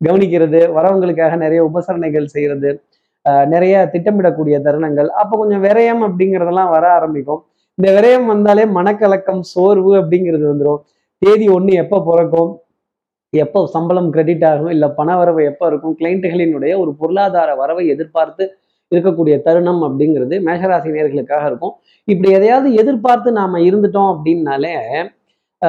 கவனிக்கிறது 0.05 0.59
வரவங்களுக்காக 0.77 1.37
நிறைய 1.37 1.69
உபசரணைகள் 1.73 2.25
செய்யறது 2.25 2.81
ஆஹ் 3.29 3.47
நிறைய 3.47 3.89
திட்டமிடக்கூடிய 3.93 4.55
தருணங்கள். 4.63 5.07
அப்போ 5.07 5.37
கொஞ்சம் 5.37 5.63
விரயம் 5.63 6.01
அப்படிங்கிறதெல்லாம் 6.07 6.69
வர 6.69 6.91
ஆரம்பிக்கும். 6.91 7.45
இந்த 7.75 7.87
விரயம் 7.95 8.25
வந்தாலே 8.25 8.65
மனக்கலக்கம் 8.65 9.39
சோர்வு 9.39 9.95
அப்படிங்கிறது 9.95 10.45
வந்துடும் 10.51 10.81
தேதி 11.17 11.47
ஒன்று 11.47 11.73
எப்போ 11.73 12.03
பிறக்கும்? 12.05 12.59
எப்போ 13.29 13.67
சம்பளம் 13.67 14.09
கிரெடிட் 14.09 14.45
ஆகும்? 14.45 14.69
இல்லை 14.69 14.89
பண 14.95 15.17
வரவு 15.17 15.43
எப்போ 15.43 15.67
இருக்கும்? 15.67 15.95
கிளைண்ட்டுகளினுடைய 15.99 16.77
ஒரு 16.77 16.95
பொருளாதார 16.95 17.55
வரவை 17.55 17.87
எதிர்பார்த்து 17.87 18.53
இருக்கக்கூடிய 18.95 19.41
தருணம் 19.41 19.81
அப்படிங்கிறது 19.83 20.35
மேஷராசி 20.47 20.89
நேர்களுக்காக 20.95 21.45
இருக்கும். 21.45 21.73
இப்படி 22.03 22.33
எதையாவது 22.33 22.73
எதிர்பார்த்து 22.73 23.31
நாம 23.31 23.57
இருந்துட்டோம் 23.59 24.11
அப்படின்னாலே 24.15 24.73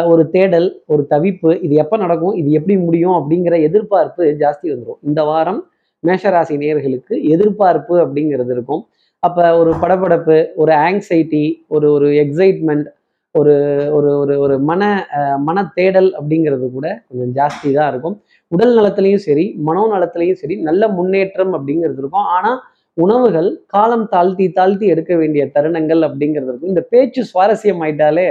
ஒரு 0.05 0.23
தேடல் 0.31 0.69
ஒரு 0.87 1.03
தவிப்பு 1.11 1.51
இது 1.61 1.75
எப்போ 1.75 1.97
நடக்கும் 1.97 2.35
இது 2.35 2.51
எப்படி 2.51 2.77
முடியும் 2.79 3.17
அப்படிங்கிற 3.19 3.55
எதிர்பார்ப்பு 3.63 4.25
ஜாஸ்தி 4.43 4.67
வந்துடும் 4.73 5.01
இந்த 5.03 5.23
வாரம் 5.25 5.61
மேஷராசி 6.05 6.55
நேர்களுக்கு 6.57 7.15
எதிர்பார்ப்பு 7.35 7.95
அப்படிங்கிறது 8.05 8.53
இருக்கும். 8.53 8.83
அப்போ 9.23 9.45
ஒரு 9.59 9.73
படபடப்பு 9.83 10.37
ஒரு 10.57 10.73
ஆங்ஸைட்டி 10.85 11.45
ஒரு 11.69 11.87
ஒரு 11.93 12.09
எக்ஸைட்மெண்ட் 12.23 12.87
ஒரு 13.35 13.55
ஒரு 13.97 14.11
ஒரு 14.21 14.35
ஒரு 14.39 14.55
மன 14.69 14.83
அஹ், 15.17 15.39
மன 15.39 15.65
தேடல் 15.75 16.09
அப்படிங்கிறது 16.19 16.67
கூட 16.71 16.87
கொஞ்சம் 17.09 17.33
ஜாஸ்தி 17.39 17.69
தான் 17.73 17.91
இருக்கும். 17.93 18.17
உடல் 18.53 18.75
நலத்திலையும் 18.79 19.25
சரி 19.25 19.45
மனோ 19.61 19.83
நலத்திலையும் 19.93 20.41
சரி 20.43 20.57
நல்ல 20.63 20.89
முன்னேற்றம் 20.91 21.53
அப்படிங்கிறது 21.57 22.01
இருக்கும். 22.01 22.29
ஆனால் 22.37 22.59
உணவுகள் 22.97 23.51
காலம் 23.67 24.07
தாழ்த்தி 24.09 24.47
தாழ்த்தி 24.53 24.87
எடுக்க 24.95 25.13
வேண்டிய 25.17 25.45
தருணங்கள் 25.55 26.03
அப்படிங்கிறது 26.09 26.51
இருக்கும். 26.51 26.73
இந்த 26.75 26.85
பேச்சு 26.93 27.23
சுவாரஸ்யம் 27.31 27.83
ஆயிட்டாலே 27.85 28.29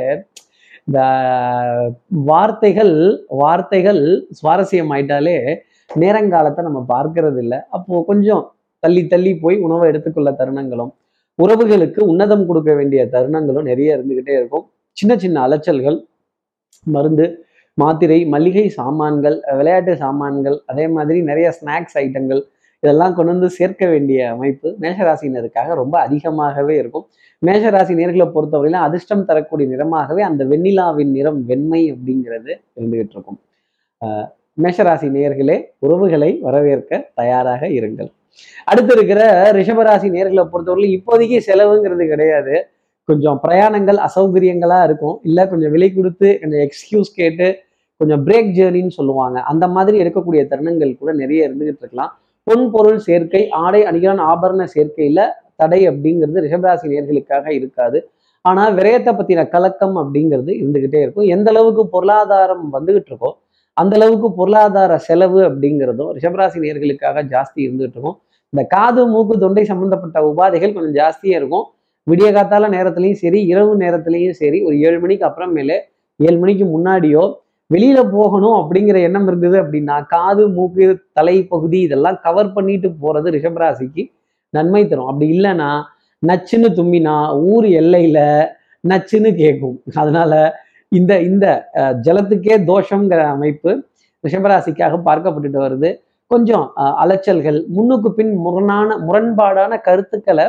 இந்த 0.88 1.00
வார்த்தைகள் 2.25 2.94
வார்த்தைகள் 3.27 4.01
சுவாரஸ்யம் 4.39 4.92
ஆயிட்டாலே 4.96 5.38
நேரங்காலத்தை 5.89 6.62
நம்ம 6.63 6.86
பார்க்கறது 6.88 7.39
இல்லை 7.42 7.60
அப்போ 7.70 8.04
கொஞ்சம் 8.08 8.44
தள்ளி 8.84 9.08
தள்ளி 9.08 9.32
போய் 9.36 9.58
உணவை 9.58 9.86
எடுத்துக்கொள்ள 9.89 10.32
தருணங்களும் 10.32 10.92
உறவுகளுக்கு 11.39 12.01
உன்னதம் 12.04 12.46
கொடுக்க 12.46 12.74
வேண்டிய 12.74 13.01
தருணங்களும் 13.06 13.63
நிறைய 13.63 13.96
இருந்துகிட்டே 13.98 14.34
இருக்கும். 14.38 14.65
சின்ன 14.98 15.13
சின்ன 15.18 15.38
அலைச்சல்கள் 15.48 15.98
மருந்து 16.88 17.25
மாத்திரை 17.77 18.25
மளிகை 18.25 18.70
சாமான்கள் 18.70 19.38
விளையாட்டு 19.58 19.94
சாமான்கள் 19.98 20.58
அதே 20.65 20.88
மாதிரி 20.88 21.22
நிறைய 21.22 21.48
ஸ்நாக்ஸ் 21.60 21.98
ஐட்டங்கள் 21.98 22.42
இதெல்லாம் 22.86 23.15
கொண்டு 23.18 23.32
வந்து 23.32 23.50
சேர்க்க 23.58 23.84
வேண்டிய 23.94 24.20
அமைப்பு 24.36 24.70
மேஷராசினருக்காக 24.82 25.75
ரொம்ப 25.82 25.96
அதிகமாகவே 26.06 26.75
இருக்கும். 26.82 27.06
மேஷராசி 27.46 27.94
நேர்களை 28.00 28.25
பொறுத்தவரையிலும் 28.36 28.86
அதிர்ஷ்டம் 28.88 29.25
தரக்கூடிய 29.25 29.65
நிறமாகவே 29.74 30.22
அந்த 30.30 30.42
வெண்ணிலாவின் 30.46 31.12
நிறம் 31.18 31.39
வெண்மை 31.46 31.82
அப்படிங்கிறது 31.94 32.51
இருந்துகிட்டு 32.77 33.15
இருக்கும் 33.15 33.39
ஆஹ் 34.01 34.27
மேஷராசி 34.63 35.08
நேர்களே 35.18 35.58
உறவுகளை 35.80 36.30
வரவேற்க 36.46 37.00
தயாராக 37.15 37.62
இருங்கள். 37.80 38.10
அடுத்து 38.65 38.94
இருக்கிற 38.96 39.22
ரிஷபராசி 39.58 40.08
நேர்களை 40.15 40.44
பொறுத்தவரையிலும் 40.51 40.96
இப்போதைக்கு 40.98 41.39
செலவுங்கிறது 41.48 42.06
கிடையாது. 42.08 42.56
கொஞ்சம் 43.10 43.39
பிரயாணங்கள் 43.44 44.00
அசௌகரியங்களா 44.08 44.80
இருக்கும். 44.84 45.18
இல்லை 45.24 45.44
கொஞ்சம் 45.50 45.72
விலை 45.72 45.89
கொடுத்து 45.94 46.30
கொஞ்சம் 46.42 46.63
எக்ஸ்கியூஸ் 46.68 47.12
கேட்டு 47.15 47.48
கொஞ்சம் 48.01 48.24
பிரேக் 48.27 48.50
ஜேர்னின்னு 48.58 48.96
சொல்லுவாங்க. 49.00 49.38
அந்த 49.51 49.65
மாதிரி 49.68 49.98
எடுக்கக்கூடிய 50.04 50.44
தருணங்கள் 50.51 50.94
கூட 51.01 51.12
நிறைய 51.13 51.50
இருந்துகிட்டு 51.50 51.84
இருக்கலாம் 51.84 52.13
பொன்பொருள் 52.47 52.99
சேர்க்கை 53.07 53.41
ஆடை 53.63 53.81
அணிகலன் 53.89 54.23
ஆபரண 54.31 54.63
சேர்க்கையில 54.75 55.21
தடை 55.61 55.79
அப்படிங்கிறது 55.89 56.43
ரிஷபராசி 56.45 56.85
நேர்களுக்காக 56.93 57.45
இருக்காது. 57.59 57.99
ஆனால் 58.45 58.73
விரயத்தை 58.77 59.11
பற்றின 59.19 59.45
கலக்கம் 59.53 59.95
அப்படிங்கிறது 60.01 60.51
இருந்துக்கிட்டே 60.61 60.99
இருக்கும். 61.05 61.27
எந்த 61.35 61.49
அளவுக்கு 61.53 61.83
பொருளாதாரம் 61.95 62.65
வந்துகிட்டு 62.75 63.11
இருக்கோ 63.11 63.31
அந்த 63.77 63.93
அளவுக்கு 63.97 64.27
பொருளாதார 64.39 64.97
செலவு 65.07 65.39
அப்படிங்கிறதும் 65.47 66.11
ரிஷபராசி 66.17 66.59
நேர்களுக்காக 66.65 67.23
ஜாஸ்தி 67.33 67.59
இருந்துகிட்டு 67.65 67.97
இருக்கும். 67.97 68.17
இந்த 68.53 68.63
காது 68.75 69.01
மூக்கு 69.13 69.35
தொண்டை 69.43 69.63
சம்பந்தப்பட்ட 69.71 70.19
உபாதைகள் 70.29 70.75
கொஞ்சம் 70.75 70.97
ஜாஸ்தியாக 70.99 71.39
இருக்கும். 71.41 71.65
விடிய 72.07 72.27
காத்தால 72.37 72.69
நேரத்துலையும் 72.75 73.19
சரி 73.23 73.39
இரவு 73.51 73.71
நேரத்துலையும் 73.83 74.37
சரி. 74.41 74.59
ஒரு 74.67 74.75
ஏழு 74.87 74.97
மணிக்கு 75.03 75.25
அப்புறமேலே 75.29 75.77
ஏழு 76.19 76.37
மணிக்கு 76.43 76.65
முன்னாடியோ 76.75 77.23
வெளியில 77.72 78.00
போகணும் 78.12 78.57
அப்படிங்கிற 78.60 78.98
எண்ணம் 79.07 79.27
இருந்தது 79.27 79.57
அப்படின்னா 79.63 79.95
காது 80.07 80.43
மூக்கு 80.50 80.86
தலை 81.13 81.36
பகுதி 81.45 81.79
இதெல்லாம் 81.81 82.17
கவர் 82.24 82.53
பண்ணிட்டு 82.53 82.89
போறது 83.01 83.27
ரிஷபராசிக்கு 83.36 84.03
நன்மை 84.53 84.81
தரும். 84.86 85.10
அப்படி 85.10 85.27
இல்லைன்னா 85.36 85.69
நச்சுன்னு 86.24 86.69
தும்மினா 86.77 87.15
ஊர் 87.50 87.67
எல்லையில 87.81 88.19
நச்சுன்னு 88.84 89.31
கேட்கும் 89.36 89.77
அதனால 90.01 90.34
இந்த 90.91 91.13
இந்த 91.22 91.45
ஜலத்துக்கே 92.05 92.55
தோஷங்கிற 92.69 93.22
அமைப்பு 93.36 93.72
ரிஷபராசிக்காக 94.24 94.95
பார்க்கப்பட்டுட்டு 95.07 95.60
வருது. 95.65 95.89
கொஞ்சம் 96.31 96.65
அஹ், 96.77 96.95
அலைச்சல்கள் 97.03 97.57
முன்னுக்கு 97.69 98.10
பின் 98.13 98.34
முரணான 98.38 98.88
முரண்பாடான 99.07 99.74
கருத்துக்களை 99.81 100.45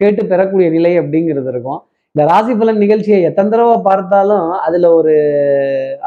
கேட்டு 0.00 0.22
பெறக்கூடிய 0.26 0.68
நிலை 0.70 0.92
அப்படிங்கிறது 1.00 1.50
இருக்கும். 1.52 1.80
இந்த 2.14 2.24
ராசி 2.30 2.54
பலன் 2.60 2.80
நிகழ்ச்சியை 2.82 3.18
எத்தனை 3.26 3.48
தடவை 3.52 3.76
பார்த்தாலும் 3.86 4.48
அதுல 4.64 4.88
ஒரு 4.96 5.14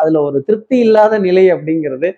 அதுல 0.02 0.20
ஒரு 0.28 0.38
திருப்தி 0.48 0.78
இல்லாத 0.86 1.18
நிலை 1.24 1.46
அப்படிங்கிறது 1.54 2.10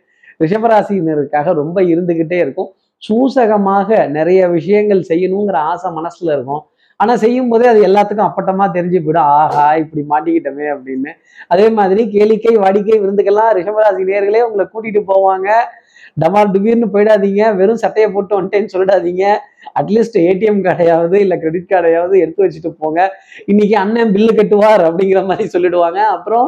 ரிஷபராசினருக்காக 0.44 1.54
ரொம்ப 1.60 1.78
இருந்துகிட்டே 1.92 2.38
இருக்கும். 2.46 2.70
சூசகமாக 3.04 3.90
நிறைய 4.18 4.42
விஷயங்கள் 4.58 5.08
செய்யணுங்கிற 5.12 5.58
ஆசை 5.72 5.92
மனசுல 6.00 6.36
இருக்கும். 6.38 6.64
ஆனா 7.00 7.14
செய்யும் 7.24 7.50
போதே 7.52 7.66
அது 7.72 7.80
எல்லாத்துக்கும் 7.88 8.28
அப்பட்டமா 8.30 8.66
தெரிஞ்சு 8.78 9.00
போயிடும். 9.06 9.32
ஆஹா 9.40 9.66
இப்படி 9.84 10.04
மாட்டிக்கிட்டோமே 10.12 10.68
அப்படின்னு. 10.76 11.12
அதே 11.54 11.68
மாதிரி 11.80 12.04
கேளிக்கை 12.16 12.54
வாடிக்கை 12.64 12.98
விருந்துக்கெல்லாம் 13.04 13.52
ரிஷபராசி 13.60 14.04
நேர்களே 14.12 14.42
உங்களை 14.48 14.66
கூட்டிட்டு 14.74 15.04
போவாங்க. 15.12 15.50
டமால் 16.24 16.54
டுபீர்னு 16.54 16.88
போயிடாதீங்க. 16.94 17.44
வெறும் 17.60 17.82
சட்டையை 17.84 18.10
போட்டு 18.16 18.38
வந்துட்டேன்னு 18.38 18.74
சொல்லிடாதீங்க. 18.76 19.26
அட்லீஸ்ட் 19.80 20.18
ஏடிஎம் 20.28 20.62
கார்டையாவது 20.68 21.18
இல்லை 21.26 21.38
கிரெடிட் 21.44 21.72
கார்டையாவது 21.74 22.16
எடுத்து 22.24 22.44
வச்சுட்டு 22.46 22.72
போங்க. 22.82 23.00
இன்னைக்கு 23.52 23.76
அண்ணன் 23.84 24.14
பில்லு 24.16 24.34
கட்டுவார் 24.40 24.84
அப்படிங்கிற 24.90 25.22
மாதிரி 25.30 25.48
சொல்லிடுவாங்க. 25.56 26.02
அப்புறம் 26.16 26.48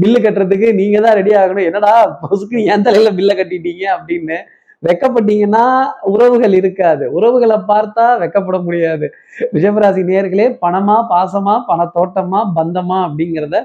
பில்லு 0.00 0.18
கட்டுறதுக்கு 0.24 0.68
நீங்க 0.80 0.98
தான் 1.04 1.16
ரெடி 1.20 1.32
ஆகணும். 1.42 1.68
என்னடா 1.68 1.92
பொசுக்கு 2.24 2.58
என் 2.72 2.84
தலையில 2.88 3.12
பில்லை 3.18 3.36
கட்டிட்டீங்க 3.38 3.84
அப்படின்னு 3.98 4.38
வெக்கப்பட்டீங்கன்னா 4.82 5.64
உறவுகள் 6.12 6.54
இருக்காது. 6.60 7.04
உறவுகளை 7.16 7.56
பார்த்தா 7.68 8.06
வெக்கப்பட 8.22 8.56
முடியாது. 8.66 9.06
ரிஷபராசி 9.56 10.02
நேர்களே 10.10 10.46
பணமா 10.64 10.96
பாசமா 11.12 11.54
பணத்தோட்டமா 11.68 12.40
பந்தமா 12.56 12.98
அப்படிங்கிறத 13.06 13.58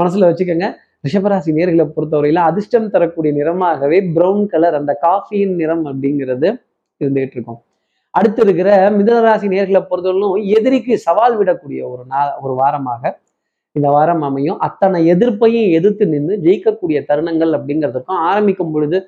மனசுல 0.00 0.28
வச்சுக்கோங்க. 0.30 0.68
ரிஷபராசி 1.06 1.50
நேர்களை 1.58 1.84
பொறுத்தவரையில 1.96 2.42
அதிர்ஷ்டம் 2.50 2.90
தரக்கூடிய 2.94 3.32
நிறமாகவே 3.38 3.98
பிரவுன் 4.16 4.44
கலர் 4.52 4.78
அந்த 4.80 4.92
காஃபியின் 5.06 5.54
நிறம் 5.60 5.84
அப்படிங்கிறது 5.90 6.48
இருந்துகிட்டு 7.00 7.36
இருக்கும். 7.38 7.60
அடுத்து 8.18 8.40
இருக்கிற 8.44 8.70
மிதனராசி 8.98 9.46
நேர்களை 9.54 9.80
பொறுத்தவரையிலும் 9.90 10.36
எதிரிக்கு 10.56 10.94
சவால் 11.06 11.38
விடக்கூடிய 11.40 11.80
ஒரு 11.92 12.02
நா 12.12 12.20
ஒரு 12.44 12.54
வாரமாக 12.60 13.02
இந்த 13.76 13.88
வாரம் 13.96 14.24
அமையும். 14.28 14.58
அத்தனை 14.66 15.00
எதிர்ப்பையும் 15.14 15.68
எதிர்த்து 15.78 16.04
நின்று 16.12 16.34
ஜெயிக்கக்கூடிய 16.44 16.98
தருணங்கள் 17.10 17.52
அப்படிங்கிறதுக்கும் 17.58 18.22
ஆரம்பிக்கும் 18.30 18.72
பொழுது 18.74 18.98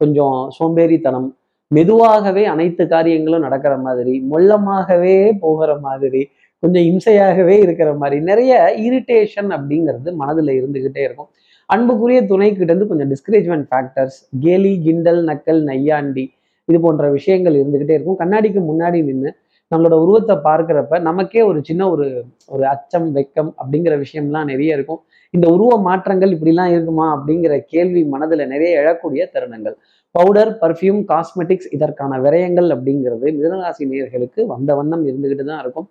கொஞ்சம் 0.00 0.36
சோம்பேறித்தனம் 0.58 1.28
மெதுவாகவே 1.70 2.42
அனைத்து 2.52 2.82
காரியங்களும் 2.92 3.44
நடக்கிற 3.46 3.74
மாதிரி 3.86 4.14
மொல்லமாகவே 4.32 5.16
போகிற 5.44 5.70
மாதிரி 5.86 6.22
கொஞ்சம் 6.62 6.84
இம்சையாகவே 6.90 7.54
இருக்கிற 7.64 7.90
மாதிரி 8.00 8.16
நிறைய 8.30 8.52
இரிட்டேஷன் 8.86 9.48
அப்படிங்கிறது 9.56 10.10
மனதில் 10.20 10.52
இருந்துகிட்டே 10.58 11.02
இருக்கும். 11.06 11.30
அன்புக்குரிய 11.70 12.20
துணைக்கிட்ட 12.30 12.70
இருந்து 12.70 12.88
கொஞ்சம் 12.90 13.10
டிஸ்கரேஜ்மெண்ட் 13.12 13.66
ஃபேக்டர்ஸ் 13.70 14.18
கேலி 14.44 14.74
கிண்டல் 14.86 15.20
நக்கல் 15.30 15.60
நையாண்டி 15.70 16.24
இது 16.72 16.80
போன்ற 16.86 17.06
விஷயங்கள் 17.18 17.56
இருந்துகிட்டே 17.62 17.96
இருக்கும். 17.98 18.20
கண்ணாடிக்கு 18.22 18.60
முன்னாடி 18.70 19.00
நின்று 19.08 19.30
நம்மளோட 19.72 19.96
உருவத்தை 20.04 20.34
பார்க்குறப்ப 20.46 20.98
நமக்கே 21.06 21.42
ஒரு 21.50 21.58
சின்ன 21.68 21.82
ஒரு 21.92 22.06
ஒரு 22.54 22.64
அச்சம் 22.72 23.06
வெக்கம் 23.16 23.50
அப்படிங்கிற 23.60 23.94
விஷயம்லாம் 24.02 24.50
நிறைய 24.52 24.76
இருக்கும். 24.76 25.00
இந்த 25.34 25.46
உருவ 25.54 25.72
மாற்றங்கள் 25.86 26.32
இப்படிலாம் 26.36 26.72
இருக்குமா 26.74 27.06
அப்படிங்கிற 27.16 27.54
கேள்வி 27.72 28.02
மனதில் 28.14 28.50
நிறைய 28.54 28.72
எழக்கூடிய 28.82 29.22
தருணங்கள். 29.34 29.76
பவுடர் 30.14 30.52
பர்ஃப்யூம் 30.62 31.00
காஸ்மெட்டிக்ஸ் 31.12 31.70
இதற்கான 31.76 32.18
விரயங்கள் 32.26 32.68
அப்படிங்கிறது 32.76 33.26
மிதனராசி 33.38 33.86
நேர்களுக்கு 33.92 34.40
வந்த 34.54 34.70
வண்ணம் 34.80 35.04
இருந்துகிட்டு 35.10 35.46
தான் 35.50 35.62
இருக்கும். 35.64 35.88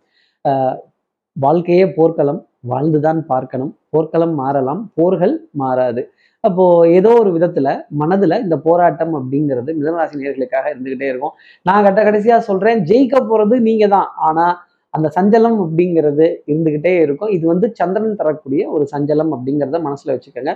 வாழ்க்கையே 1.36 1.88
போர்க்களம். 1.98 2.42
வாழ்ந்துதான் 2.64 3.22
பார்க்கணும். 3.32 3.72
போர்க்களம் 3.94 4.36
மாறலாம் 4.42 4.82
போர்கள் 5.00 5.36
மாறாது. 5.62 6.02
அப்போ 6.44 6.64
ஏதோ 6.98 7.12
ஒரு 7.22 7.32
விதத்துல 7.38 7.68
மனதுல 8.02 8.38
இந்த 8.46 8.56
போராட்டம் 8.68 9.14
அப்படிங்கிறது 9.20 9.72
மிதனராசி 9.80 10.22
நேர்களுக்காக 10.22 10.66
இருந்துகிட்டே 10.74 11.08
இருக்கும். 11.12 11.34
நான் 11.68 11.86
கட்ட 11.88 12.02
கடைசியா 12.08 12.38
சொல்றேன் 12.50 12.80
ஜெயிக்க 12.92 13.16
போறது 13.32 13.58
நீங்க 13.70 13.88
தான் 13.96 14.08
ஆனா 14.28 14.46
அந்த 14.94 15.08
சஞ்சலம் 15.18 15.58
அப்படிங்கிறது 15.66 16.26
இருந்துகிட்டே 16.52 16.94
இருக்கும். 17.04 17.32
இது 17.38 17.46
வந்து 17.52 17.68
சந்திரன் 17.80 18.20
தரக்கூடிய 18.22 18.62
ஒரு 18.76 18.86
சஞ்சலம் 18.94 19.34
அப்படிங்கிறத 19.36 19.80
மனசுல 19.88 20.16
வச்சுக்கோங்க. 20.16 20.54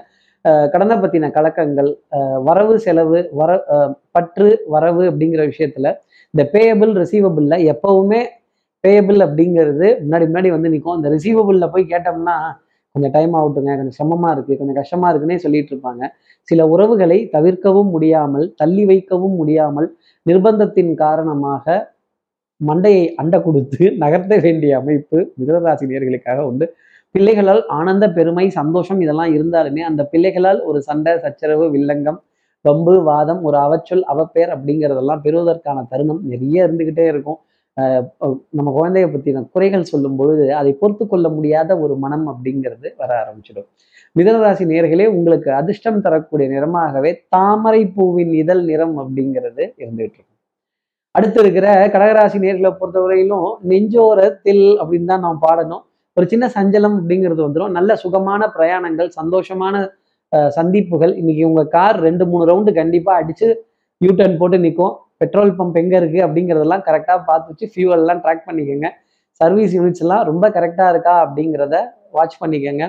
கடனை 0.73 0.95
பத்தின 1.03 1.29
கலக்கங்கள் 1.35 1.91
வரவு 2.47 2.75
செலவு 2.85 3.19
வர 3.39 3.51
பற்று 4.15 4.49
வரவு 4.73 5.03
அப்படிங்கிற 5.11 5.43
விஷயத்துல 5.51 5.87
இந்த 6.33 6.43
பேயபிள் 6.53 6.91
ரிசீவபிள்ல 7.01 7.55
எப்பவுமே 7.73 8.19
பேயபிள் 8.85 9.19
அப்படிங்கிறது 9.27 9.87
முன்னாடி 10.03 10.25
முன்னாடி 10.29 10.49
வந்து 10.55 10.71
நிற்கும் 10.75 10.97
அந்த 10.97 11.09
ரிசீவபிளில் 11.15 11.73
போய் 11.73 11.91
கேட்டோம்னா 11.93 12.35
கொஞ்சம் 12.95 13.13
டைம் 13.15 13.33
ஆகட்டுங்க. 13.37 13.71
கொஞ்சம் 13.79 13.95
சிரமமாக 13.97 14.33
இருக்கு. 14.35 14.53
கொஞ்சம் 14.59 14.77
கஷ்டமா 14.79 15.07
இருக்குன்னே 15.11 15.37
சொல்லிட்டு 15.45 15.71
இருப்பாங்க. 15.73 16.03
சில 16.49 16.61
உறவுகளை 16.73 17.17
தவிர்க்கவும் 17.35 17.89
முடியாமல் 17.95 18.45
தள்ளி 18.61 18.83
வைக்கவும் 18.91 19.35
முடியாமல் 19.41 19.87
நிர்பந்தத்தின் 20.25 20.93
காரணமாக 21.03 21.75
மண்டையை 22.61 23.05
அண்ட 23.21 23.35
கொடுத்து 23.45 23.83
நகர்த்த 24.03 24.33
வேண்டிய 24.45 24.73
அமைப்பு 24.81 25.17
மிதனராசினியர்களுக்காக 25.39 26.43
உண்டு. 26.49 26.65
பிள்ளைகளால் 27.15 27.61
ஆனந்த 27.77 28.05
பெருமை 28.15 28.45
சந்தோஷம் 28.59 29.01
இதெல்லாம் 29.03 29.33
இருந்தாலுமே 29.35 29.81
அந்த 29.89 30.01
பிள்ளைகளால் 30.13 30.61
ஒரு 30.69 30.79
சண்டை 30.87 31.13
சச்சரவு 31.25 31.65
வில்லங்கம் 31.75 32.19
வம்பு 32.65 32.95
வாதம் 33.09 33.41
ஒரு 33.47 33.57
அவச்சொல் 33.65 34.05
அவப்பேர் 34.13 34.53
அப்படிங்கிறதெல்லாம் 34.55 35.21
பெறுவதற்கான 35.25 35.83
தருணம் 35.91 36.21
நிறைய 36.31 36.65
இருந்துக்கிட்டே 36.67 37.05
இருக்கும். 37.13 37.39
நம்ம 38.57 38.69
குழந்தைய 38.75 39.07
பத்தின 39.09 39.43
குறைகள் 39.53 39.89
சொல்லும் 39.89 40.15
பொழுது 40.15 40.45
அதை 40.55 40.71
பொறுத்து 40.73 41.05
கொள்ள 41.05 41.27
முடியாத 41.29 41.79
ஒரு 41.79 41.95
மனம் 41.97 42.25
அப்படிங்கிறது 42.31 42.87
வர 42.97 43.09
ஆரம்பிச்சிடும். 43.21 43.67
மிதனராசி 44.15 44.65
நேர்களே 44.65 45.05
உங்களுக்கு 45.15 45.49
அதிர்ஷ்டம் 45.53 45.99
தரக்கூடிய 46.01 46.47
நிறமாகவே 46.49 47.11
தாமரை 47.29 47.81
பூவின் 47.95 48.33
இதழ் 48.41 48.63
நிறம் 48.63 48.95
அப்படிங்கிறது 49.01 49.63
இருந்துகிட்டு 49.81 50.17
இருக்கும். 50.17 50.31
அடுத்து 51.15 51.39
இருக்கிற 51.41 51.65
கடகராசி 51.93 52.37
நேர்களை 52.39 52.71
பொறுத்தவரையிலும் 52.73 53.49
நெஞ்சோரத்தில் 53.71 54.65
அப்படின்னு 54.81 55.05
தான் 55.05 55.25
நாம் 55.25 55.43
பாடணும். 55.43 55.83
ஒரு 56.17 56.25
சின்ன 56.27 56.45
சஞ்சலம் 56.55 56.97
அப்படிங்கிறது 56.99 57.41
வந்துடும் 57.45 57.75
நல்ல 57.77 57.91
சுகமான 58.03 58.41
பிரயாணங்கள் 58.57 59.09
சந்தோஷமான 59.19 59.75
அஹ், 60.31 60.51
சந்திப்புகள். 60.51 61.13
இன்னைக்கு 61.15 61.43
உங்க 61.49 61.63
கார் 61.69 61.97
ரெண்டு 61.99 62.23
மூணு 62.25 62.43
ரவுண்டு 62.49 62.71
கண்டிப்பா 62.73 63.11
அடிச்சு 63.21 63.47
யூ 64.01 64.11
டர்ன் 64.13 64.37
போட்டு 64.37 64.57
நிற்கும் 64.59 64.93
பெட்ரோல் 65.21 65.51
பம்ப் 65.59 65.77
எங்கே 65.81 65.97
இருக்குது 66.01 66.23
அப்படிங்கிறதெல்லாம் 66.27 66.83
கரெக்டாக 66.87 67.19
பார்த்து 67.29 67.51
வச்சு 67.51 67.67
ஃபியூவல்லாம் 67.73 68.21
ட்ராக் 68.25 68.45
பண்ணிக்கோங்க. 68.49 68.89
சர்வீஸ் 69.41 69.73
யூனிட்ஸ்லாம் 69.77 70.23
ரொம்ப 70.31 70.45
கரெக்டாக 70.57 70.93
இருக்கா 70.93 71.13
அப்படிங்கிறத 71.25 71.75
வாட்ச் 72.17 72.37
பண்ணிக்கோங்க. 72.43 72.85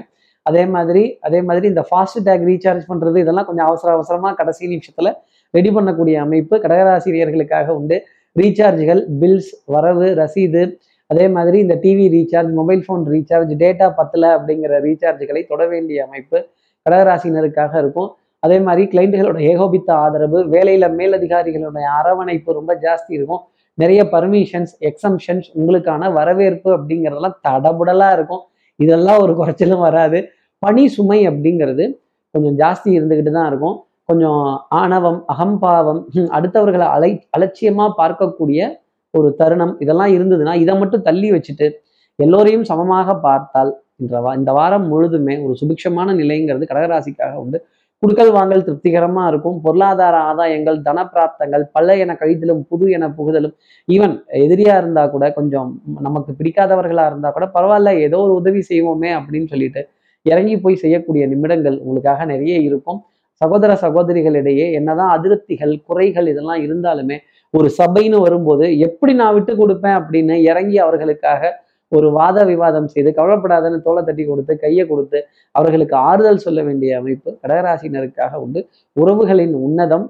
அதே 0.48 0.64
மாதிரி 0.74 1.02
அதே 1.26 1.38
மாதிரி 1.46 1.66
இந்த 1.72 1.82
ஃபாஸ்ட் 1.88 2.20
டேக் 2.26 2.44
ரீசார்ஜ் 2.50 2.84
பண்ணுறது 2.90 3.16
இதெல்லாம் 3.24 3.46
கொஞ்சம் 3.48 3.68
அவசர 3.70 3.88
அவசரமாக 3.96 4.34
கடைசி 4.40 4.68
நிமிஷத்தில் 4.74 5.10
ரெடி 5.54 5.70
பண்ணக்கூடிய 5.76 6.16
அமைப்பு 6.26 6.54
கடகராசிரியர்களுக்காக 6.64 7.68
உண்டு. 7.78 7.96
ரீசார்ஜ்கள் 8.40 9.00
பில்ஸ் 9.20 9.50
வரவு 9.74 10.08
ரசீது 10.20 10.62
அதே 11.10 11.26
மாதிரி 11.36 11.56
இந்த 11.64 11.74
TV 11.84 12.06
recharge 12.14 12.52
mobile 12.58 12.80
phone 12.86 13.04
recharge 13.14 13.52
data 13.64 13.86
பத்தலை 13.98 14.30
அப்படிங்கிற 14.36 14.78
ரீசார்ஜ்களை 14.86 15.42
தொட 15.50 15.62
வேண்டிய 15.72 15.98
அமைப்பு 16.06 16.38
கடகராசினருக்காக 16.86 17.72
இருக்கும். 17.82 18.10
அதே 18.46 18.58
மாதிரி 18.66 18.82
கிளைண்ட்டுகளோட 18.92 19.38
ஏகோபித்த 19.52 19.90
ஆதரவு 20.04 20.38
வேலையில 20.54 20.84
மேலதிகாரிகளுடைய 21.00 21.86
அரவணைப்பு 21.98 22.58
ரொம்ப 22.58 22.72
ஜாஸ்தி 22.84 23.12
இருக்கும். 23.18 23.42
நிறைய 23.78 24.02
பர்மிஷன்ஸ் 24.14 24.74
எக்ஸம்ஷன்ஸ் 24.90 25.48
உங்களுக்கான 25.58 26.12
வரவேற்பு 26.18 26.68
அப்படிங்கிறதெல்லாம் 26.76 27.38
தடபுடலாக 27.46 28.16
இருக்கும். 28.18 28.42
இதெல்லாம் 28.80 29.22
ஒரு 29.24 29.32
குறைச்சலும் 29.40 29.84
வராது. 29.88 30.18
பணி 30.62 30.84
சுமை 30.94 31.18
அப்படிங்கிறது 31.30 31.84
கொஞ்சம் 32.34 32.56
ஜாஸ்தி 32.62 32.88
இருந்துக்கிட்டு 32.98 33.32
தான் 33.38 33.48
இருக்கும். 33.50 33.76
கொஞ்சம் 34.08 34.42
ஆணவம் 34.80 35.20
அகம்பாவம் 35.32 36.00
அடுத்தவர்களை 36.36 36.86
அலை 36.96 37.10
அலட்சியமாக 37.36 37.96
பார்க்கக்கூடிய 38.00 38.68
ஒரு 39.14 39.28
தருணம் 39.40 39.74
இதெல்லாம் 39.84 40.12
இருந்ததுன்னா 40.16 40.54
இதை 40.64 40.74
மட்டும் 40.80 41.04
தள்ளி 41.08 41.28
வச்சுட்டு 41.34 41.66
எல்லோரையும் 42.18 42.66
சமமாக 42.70 43.14
பார்த்தால் 43.26 43.72
இந்த 44.02 44.16
வா 44.24 44.30
இந்த 44.40 44.50
வாரம் 44.58 44.86
முழுதுமே 44.92 45.34
ஒரு 45.44 45.54
சுபிக்ஷமான 45.60 46.14
நிலைங்கிறது 46.20 46.64
கடகராசிக்காக 46.70 47.34
உண்டு. 47.42 47.58
குடுக்கல் 48.02 48.32
வாங்கல் 48.36 48.64
திருப்திகரமாக 48.64 49.30
இருக்கும். 49.32 49.56
பொருளாதார 49.64 50.16
ஆதாயங்கள் 50.30 50.78
தன 50.88 51.04
பிராப்தங்கள் 51.12 51.64
என 52.04 52.16
கழிதலும் 52.22 52.62
புது 52.70 52.86
என 52.90 53.08
புகுதலும் 53.18 53.54
ஈவன் 53.88 54.14
எதிரியாக 54.44 54.80
இருந்தால் 54.82 55.12
கூட 55.14 55.24
கொஞ்சம் 55.32 55.70
நமக்கு 56.06 56.32
பிடிக்காதவர்களாக 56.40 57.10
இருந்தால் 57.10 57.36
கூட 57.36 57.46
பரவாயில்ல 57.56 57.92
ஏதோ 58.06 58.18
ஒரு 58.26 58.34
உதவி 58.40 58.62
செய்வோமே 58.70 59.10
அப்படின்னு 59.18 59.48
சொல்லிட்டு 59.48 59.82
இறங்கி 60.26 60.56
போய் 60.60 60.82
செய்யக்கூடிய 60.84 61.24
நிமிடங்கள் 61.26 61.76
உங்களுக்காக 61.82 62.24
நிறைய 62.24 62.54
இருக்கும். 62.68 63.00
சகோதர 63.40 63.72
சகோதரிகளிடையே 63.82 64.66
என்னதான் 64.78 65.10
அதிருப்திகள் 65.16 65.72
குறைகள் 65.88 66.28
இதெல்லாம் 66.32 66.60
இருந்தாலுமே 66.66 67.16
ஒரு 67.54 67.68
சபைன்னு 67.78 68.18
வரும்போது 68.26 68.66
எப்படி 68.86 69.12
நான் 69.14 69.34
விட்டு 69.34 69.52
கொடுப்பேன்? 69.52 69.96
அப்படின்னு 70.00 70.34
இறங்கி 70.50 70.76
அவர்களுக்காக 70.84 71.42
ஒரு 71.92 72.08
வாத 72.18 72.38
விவாதம் 72.50 72.88
செய்து 72.94 73.10
கவலைப்படாதன்னு 73.18 73.78
தோலை 73.86 74.02
தட்டி 74.04 74.24
கொடுத்து 74.26 74.52
கையை 74.64 74.84
கொடுத்து 74.86 75.18
அவர்களுக்கு 75.54 75.96
ஆறுதல் 76.08 76.44
சொல்ல 76.46 76.60
வேண்டிய 76.68 76.98
அமைப்பு 77.00 77.30
கடகராசினருக்காக 77.42 78.40
உண்டு. 78.44 78.60
உறவுகளின் 78.96 79.54
உன்னதம் 79.66 80.06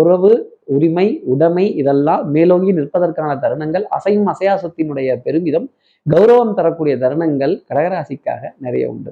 உறவு 0.00 0.32
உரிமை 0.74 1.06
உடைமை 1.32 1.64
இதெல்லாம் 1.80 2.22
மேலோங்கி 2.34 2.72
நிற்பதற்கான 2.78 3.30
தருணங்கள் 3.44 3.84
அசையும் 3.96 4.28
அசையா 4.32 4.54
சொத்தினுடைய 4.62 5.10
பெருமிதம் 5.26 5.66
கௌரவம் 6.06 6.54
தரக்கூடிய 6.58 6.94
தருணங்கள் 7.02 7.54
கடகராசிக்காக 7.68 8.42
நிறைய 8.64 8.84
உண்டு. 8.92 9.10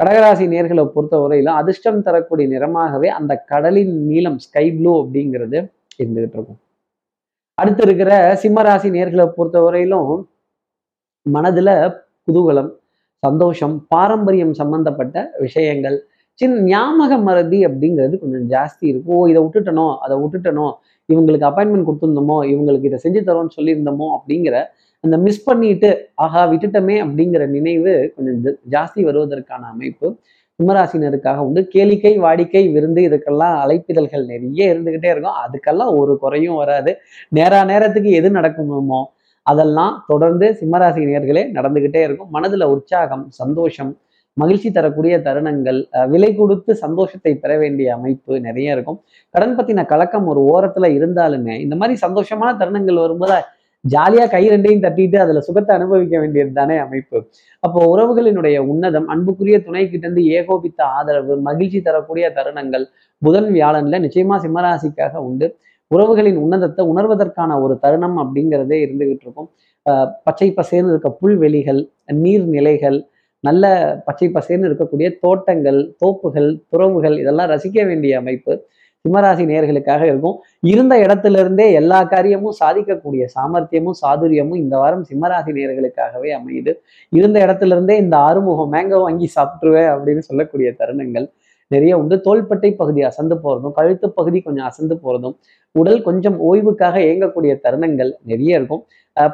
கடகராசி 0.00 0.44
நேர்களை 0.54 0.84
பொறுத்தவரையில 0.94 1.52
அதிர்ஷ்டம் 1.60 2.02
தரக்கூடிய 2.06 2.46
நிறமாகவே 2.54 3.08
அந்த 3.18 3.32
கடலின் 3.52 3.94
நீளம் 4.08 4.38
ஸ்கை 4.44 4.66
ப்ளூ 4.78 4.92
அப்படிங்கிறது 5.02 5.58
இருந்துகிட்டு 6.00 6.36
இருக்கும். 6.38 6.60
அடுத்து 7.58 7.82
இருக்கிற 7.86 8.12
சிம்மராசி 8.42 8.88
நேர்களை 8.96 9.26
பொறுத்தவரையிலும் 9.38 10.12
மனதுல 11.26 11.70
குதூகலம் 12.28 12.70
சந்தோஷம் 13.22 13.86
பாரம்பரியம் 13.88 14.52
சம்பந்தப்பட்ட 14.52 15.16
விஷயங்கள் 15.38 15.96
சின்ன 16.34 16.62
ஞாபக 16.68 17.16
மறதி 17.18 17.58
அப்படிங்கிறது 17.66 18.14
கொஞ்சம் 18.18 18.46
ஜாஸ்தி 18.50 18.84
இருக்கும். 18.90 19.16
ஓ 19.16 19.26
இதை 19.30 19.40
விட்டுட்டனோ 19.42 19.86
அதை 20.04 20.14
விட்டுட்டனோ 20.22 20.66
இவங்களுக்கு 21.08 21.46
அப்பாயின்மெண்ட் 21.48 21.86
கொடுத்துருந்தோமோ 21.88 22.36
இவங்களுக்கு 22.52 22.88
இதை 22.90 22.98
செஞ்சு 23.04 23.20
தரோம்னு 23.28 23.56
சொல்லியிருந்தோமோ 23.56 24.06
அப்படிங்கிற 24.16 24.56
அந்த 25.04 25.16
மிஸ் 25.18 25.44
பண்ணிட்டு 25.44 25.88
ஆஹா 26.14 26.42
விட்டுட்டோமே 26.52 26.96
அப்படிங்கிற 27.04 27.46
நினைவு 27.46 27.92
கொஞ்சம் 28.16 28.58
ஜாஸ்தி 28.70 29.00
வருவதற்கான 29.04 29.62
அமைப்பு 29.74 30.06
சிம்மராசினருக்காக 30.60 31.38
உண்டு. 31.38 31.60
கேளிக்கை 31.74 32.12
வாடிக்கை 32.24 32.62
விருந்து 32.72 33.00
இதுக்கெல்லாம் 33.08 33.54
அழைப்பிதழ்கள் 33.62 34.24
நிறைய 34.32 34.74
இருந்துகிட்டே 34.74 35.08
இருக்கும். 35.14 35.38
அதுக்கெல்லாம் 35.44 35.92
ஒரு 36.00 36.18
குறையும் 36.18 36.54
வராது. 36.54 36.92
நேரா 37.28 37.64
நேரத்துக்கு 37.64 38.10
எது 38.10 38.30
நடக்குமோ 38.30 39.00
அதெல்லாம் 39.50 39.94
தொடர்ந்து 40.10 40.46
சிம்மராசி 40.60 41.02
நேர்களே 41.10 41.44
நடந்துகிட்டே 41.58 42.02
இருக்கும். 42.06 42.30
மனதுல 42.36 42.68
உற்சாகம் 42.74 43.24
சந்தோஷம் 43.40 43.92
மகிழ்ச்சி 44.36 44.68
தரக்கூடிய 44.76 45.14
தருணங்கள் 45.24 45.78
விலை 46.12 46.28
கொடுத்து 46.36 46.72
சந்தோஷத்தை 46.84 47.32
பெற 47.40 47.52
வேண்டிய 47.62 47.88
அமைப்பு 47.96 48.32
நிறைய 48.46 48.76
இருக்கும். 48.76 48.98
கடன் 49.34 49.56
பத்தின 49.56 49.84
கலக்கம் 49.90 50.28
ஒரு 50.32 50.42
ஓரத்துல 50.52 50.88
இருந்தாலுமே 50.98 51.56
இந்த 51.64 51.76
மாதிரி 51.80 51.96
சந்தோஷமான 52.04 52.52
தருணங்கள் 52.60 53.02
வரும்போது 53.04 53.38
ஜாலியா 53.84 54.24
கை 54.32 54.42
ரெண்டையும் 54.52 54.82
தட்டிட்டு 54.84 55.16
அதுல 55.22 55.40
சுகத்தை 55.46 55.72
அனுபவிக்க 55.78 56.14
வேண்டியது 56.22 56.52
தானே 56.58 56.76
அமைப்பு. 56.84 57.18
அப்போ 57.64 57.78
உறவுகளினுடைய 57.92 58.56
உன்னதம் 58.72 59.08
அன்புக்குரிய 59.14 59.56
துணை 59.66 59.82
கிட்ட 59.86 60.04
இருந்து 60.06 60.24
ஏகோபித்த 60.38 60.80
ஆதரவு 60.98 61.36
மகிழ்ச்சி 61.48 61.80
தரக்கூடிய 61.88 62.26
தருணங்கள் 62.38 62.84
புதன் 63.22 63.50
வியாழன்ல 63.56 64.00
நிச்சயமா 64.04 64.38
சிம்மராசிக்காக 64.44 65.14
உண்டு. 65.28 65.48
உறவுகளின் 65.94 66.38
உன்னதத்தை 66.44 66.82
உணர்வதற்கான 66.92 67.60
ஒரு 67.64 67.74
தருணம் 67.84 68.18
அப்படிங்கிறதே 68.22 68.78
இருந்துகிட்டு 68.84 69.26
இருக்கும். 69.26 69.48
பச்சை 70.26 70.48
பசேர்ந்து 70.58 70.92
இருக்க 70.94 71.10
புல்வெளிகள் 71.22 71.80
நீர்நிலைகள் 72.24 72.98
நல்ல 73.44 73.64
பச்சை 74.06 74.26
பசேர்னு 74.34 74.68
இருக்கக்கூடிய 74.70 75.08
தோட்டங்கள் 75.24 75.80
தோப்புகள் 76.02 76.50
துறவுகள் 76.72 77.16
இதெல்லாம் 77.22 77.50
ரசிக்க 77.54 77.86
வேண்டிய 77.88 78.12
அமைப்பு 78.22 78.54
சிம்மராசி 79.04 79.44
நேர்களுக்காக 79.50 80.02
இருக்கும். 80.10 80.36
இருந்த 80.72 80.94
இடத்துல 81.04 81.38
இருந்தே 81.42 81.64
எல்லா 81.78 81.98
காரியமும் 82.12 82.54
சாதிக்கக்கூடிய 82.60 83.22
சாமர்த்தியமும் 83.34 83.96
சாதுரியமும் 84.02 84.60
இந்த 84.64 84.74
வாரம் 84.82 85.04
சிம்மராசி 85.08 85.52
நேயர்களுக்காகவே 85.56 86.30
அமையுது. 86.38 86.72
இருந்த 87.18 87.38
இடத்துல 87.46 87.76
இருந்தே 87.76 87.96
இந்த 88.04 88.16
ஆறுமுகம் 88.28 88.72
மேங்கோ 88.74 89.00
வாங்கி 89.06 89.28
சாப்பிட்டுருவேன் 89.36 89.90
அப்படின்னு 89.94 90.22
சொல்லக்கூடிய 90.28 90.70
தருணங்கள். 90.80 91.26
நிறைய 91.74 91.92
உண்டு. 92.00 92.16
தோள்பட்டை 92.26 92.70
பகுதி 92.80 93.00
அசந்து 93.10 93.36
போகிறதும் 93.44 93.74
கழுத்து 93.78 94.08
பகுதி 94.18 94.38
கொஞ்சம் 94.46 94.66
அசந்து 94.70 94.94
போகிறதும் 95.04 95.36
உடல் 95.74 96.00
கொஞ்சம் 96.08 96.36
ஓய்வுக்காக 96.48 96.96
இயங்கக்கூடிய 97.06 97.52
தருணங்கள் 97.64 98.10
நிறைய 98.30 98.58
இருக்கும். 98.60 98.82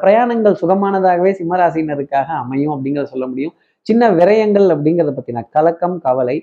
பிரயாணங்கள் 0.03 0.59
சுகமானதாகவே 0.61 1.31
சிம்மராசினருக்காக 1.39 2.29
அமையும் 2.43 2.73
அப்படிங்கிறத 2.75 3.09
சொல்ல 3.15 3.27
முடியும். 3.33 3.53
சின்ன 3.87 4.09
விரயங்கள் 4.19 4.67
அப்படிங்கிறத 4.75 5.13
பற்றின 5.17 5.45
கலக்கம் 5.57 5.99
கவலை 6.07 6.37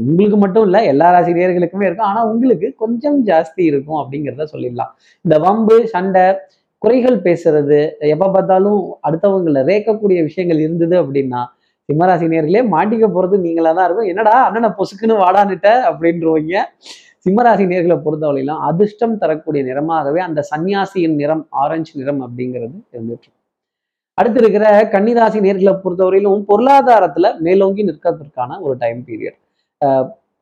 உங்களுக்கு 0.00 0.38
மட்டும் 0.42 0.64
இல்லை 0.66 0.80
எல்லா 0.90 1.06
ராசிரியர்களுக்குமே 1.14 1.86
இருக்கும். 1.88 2.08
ஆனால் 2.10 2.26
உங்களுக்கு 2.32 2.68
கொஞ்சம் 2.82 3.18
ஜாஸ்தி 3.28 3.62
இருக்கும் 3.70 3.98
அப்படிங்கிறத 4.00 4.46
சொல்லிடலாம். 4.54 4.90
இந்த 5.24 5.36
வம்பு 5.44 5.76
சண்டை 5.94 6.24
குறைகள் 6.82 7.16
பேசுறது 7.26 7.78
எப்போ 8.14 8.26
பார்த்தாலும் 8.34 8.80
அடுத்தவங்களை 9.08 9.60
ரேக்கக்கூடிய 9.70 10.18
விஷயங்கள் 10.28 10.60
இருந்தது 10.64 10.96
அப்படின்னா 11.02 11.42
சிம்மராசி 11.88 12.26
நேர்களே 12.32 12.60
மாட்டிக்க 12.74 13.06
போறது 13.14 13.36
நீங்களா 13.46 13.70
தான் 13.78 13.86
இருக்கும். 13.88 14.10
என்னடா 14.12 14.34
அண்ணனை 14.48 14.70
பொசுக்குன்னு 14.78 15.16
வாடான்னுட்ட 15.22 15.68
அப்படின்றவங்க. 15.90 16.62
சிம்மராசி 17.26 17.64
நேர்களை 17.70 17.96
பொறுத்தவரையிலும் 18.04 18.62
அதிர்ஷ்டம் 18.68 19.16
தரக்கூடிய 19.22 19.60
நிறமாகவே 19.68 20.20
அந்த 20.28 20.40
சன்னியாசியின் 20.50 21.16
நிறம் 21.20 21.44
ஆரஞ்சு 21.62 21.92
நிறம் 22.00 22.20
அப்படிங்கிறது 22.26 22.76
இருந்துட்டு 22.94 23.30
அடுத்து 24.18 24.40
இருக்கிற 24.42 24.66
கன்னிராசி 24.94 25.38
நேர்களை 25.46 25.72
பொறுத்தவரையிலும் 25.84 26.44
பொருளாதாரத்துல 26.50 27.30
மேலோங்கி 27.46 27.82
நிற்கிறதுக்கான 27.88 28.58
ஒரு 28.64 28.74
டைம் 28.82 29.00
பீரியட் 29.08 29.38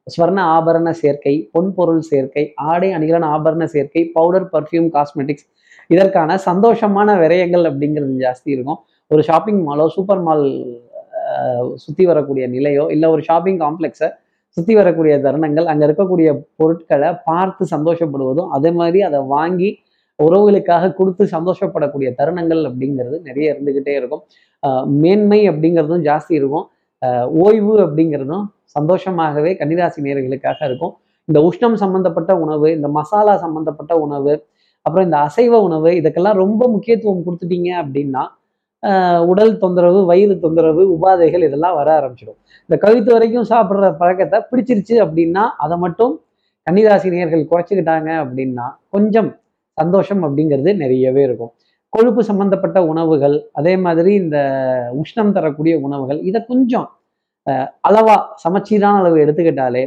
ஸ்வர்ண 0.07 0.41
ஆபரண 0.57 0.91
சேர்க்கை 1.03 1.35
பொன் 1.55 1.71
பொருள் 1.77 2.03
சேர்க்கை 2.11 2.45
ஆடை 2.71 2.89
அணிகலன் 2.97 3.29
ஆபரண 3.35 3.65
சேர்க்கை 3.75 4.03
பவுடர் 4.17 4.49
பர்ஃப்யூம் 4.55 4.89
காஸ்மெட்டிக்ஸ் 4.97 5.47
இதற்கான 5.95 6.39
சந்தோஷமான 6.49 7.15
விரயங்கள் 7.23 7.65
அப்படிங்கிறது 7.71 8.15
ஜாஸ்தி 8.25 8.51
இருக்கும். 8.57 8.81
ஒரு 9.11 9.23
ஷாப்பிங் 9.29 9.61
மாலோ 9.69 9.87
சூப்பர் 9.97 10.23
மால் 10.27 10.45
சுற்றி 11.85 12.05
வரக்கூடிய 12.07 12.45
நிலையோ 12.47 12.85
இல்லை 12.95 13.09
ஒரு 13.15 13.23
ஷாப்பிங் 13.29 13.61
காம்ப்ளெக்ஸை 13.65 14.09
சுற்றி 14.57 14.73
வரக்கூடிய 14.79 15.15
தருணங்கள் 15.27 15.69
அங்கே 15.73 15.85
இருக்கக்கூடிய 15.89 16.29
பொருட்களை 16.57 17.11
பார்த்து 17.29 17.65
சந்தோஷப்படுவதும் 17.75 18.51
அதே 18.57 18.71
மாதிரி 18.81 19.01
அதை 19.09 19.21
வாங்கி 19.35 19.71
உறவுகளுக்காக 20.19 20.91
கொடுத்து 20.99 21.25
சந்தோஷப்படக்கூடிய 21.37 22.09
தருணங்கள் 22.19 22.63
அப்படிங்கிறது 22.69 23.17
நிறைய 23.29 23.53
இருந்துக்கிட்டே 23.53 23.95
இருக்கும். 24.01 24.23
மேன்மை 25.03 25.41
அப்படிங்கிறதும் 25.51 26.05
ஜாஸ்தி 26.09 26.35
இருக்கும். 26.41 26.67
ஓய்வு 27.45 27.75
அப்படிங்கிறதும் 27.87 28.45
சந்தோஷமாகவே 28.77 29.51
கன்னிராசி 29.61 30.03
நேர்களுக்காக 30.07 30.59
இருக்கும். 30.69 30.93
இந்த 31.29 31.39
உஷ்ணம் 31.49 31.77
சம்பந்தப்பட்ட 31.83 32.33
உணவு 32.45 32.69
இந்த 32.77 32.89
மசாலா 32.99 33.35
சம்பந்தப்பட்ட 33.45 33.93
உணவு 34.05 34.33
அப்புறம் 34.87 35.07
இந்த 35.09 35.19
அசைவ 35.27 35.55
உணவு 35.67 35.91
இதுக்கெல்லாம் 36.01 36.39
ரொம்ப 36.45 36.63
முக்கியத்துவம் 36.69 37.25
கொடுத்துட்டீங்க 37.27 37.71
அப்படின்னா 37.83 38.23
உடல் 39.31 39.53
தொந்தரவு 39.63 40.01
வயிறு 40.11 40.35
தொந்தரவு 40.45 40.83
உபாதைகள் 40.95 41.45
இதெல்லாம் 41.49 41.77
வர 41.81 41.89
ஆரம்பிச்சிடும். 41.99 42.39
இந்த 42.65 42.77
கழுத்து 42.85 43.11
வரைக்கும் 43.15 43.49
சாப்பிட்ற 43.53 43.91
பழக்கத்தை 44.01 44.39
பிடிச்சிருச்சு 44.51 44.95
அப்படின்னா 45.05 45.45
அதை 45.65 45.77
மட்டும் 45.85 46.15
கன்னிராசி 46.67 47.13
நேயர்கள் 47.15 47.51
குறைச்சிக்கிட்டாங்க 47.53 48.11
அப்படின்னா 48.25 48.67
கொஞ்சம் 48.95 49.31
சந்தோஷம் 49.79 50.23
அப்படிங்கிறது 50.27 50.73
நிறையவே 50.83 51.23
இருக்கும். 51.29 51.53
கொழுப்பு 51.93 52.23
சம்பந்தப்பட்ட 52.29 52.79
உணவுகள் 52.91 53.37
அதே 53.61 53.75
மாதிரி 53.85 54.13
இந்த 54.23 54.39
உஷ்ணம் 55.01 55.33
தரக்கூடிய 55.37 55.75
உணவுகள் 55.87 56.21
இதை 56.29 56.41
கொஞ்சம் 56.53 56.87
அளவா 57.89 58.17
சமச்சீரான 58.45 58.99
அளவு 59.03 59.17
எடுத்துக்கிட்டாலே 59.25 59.83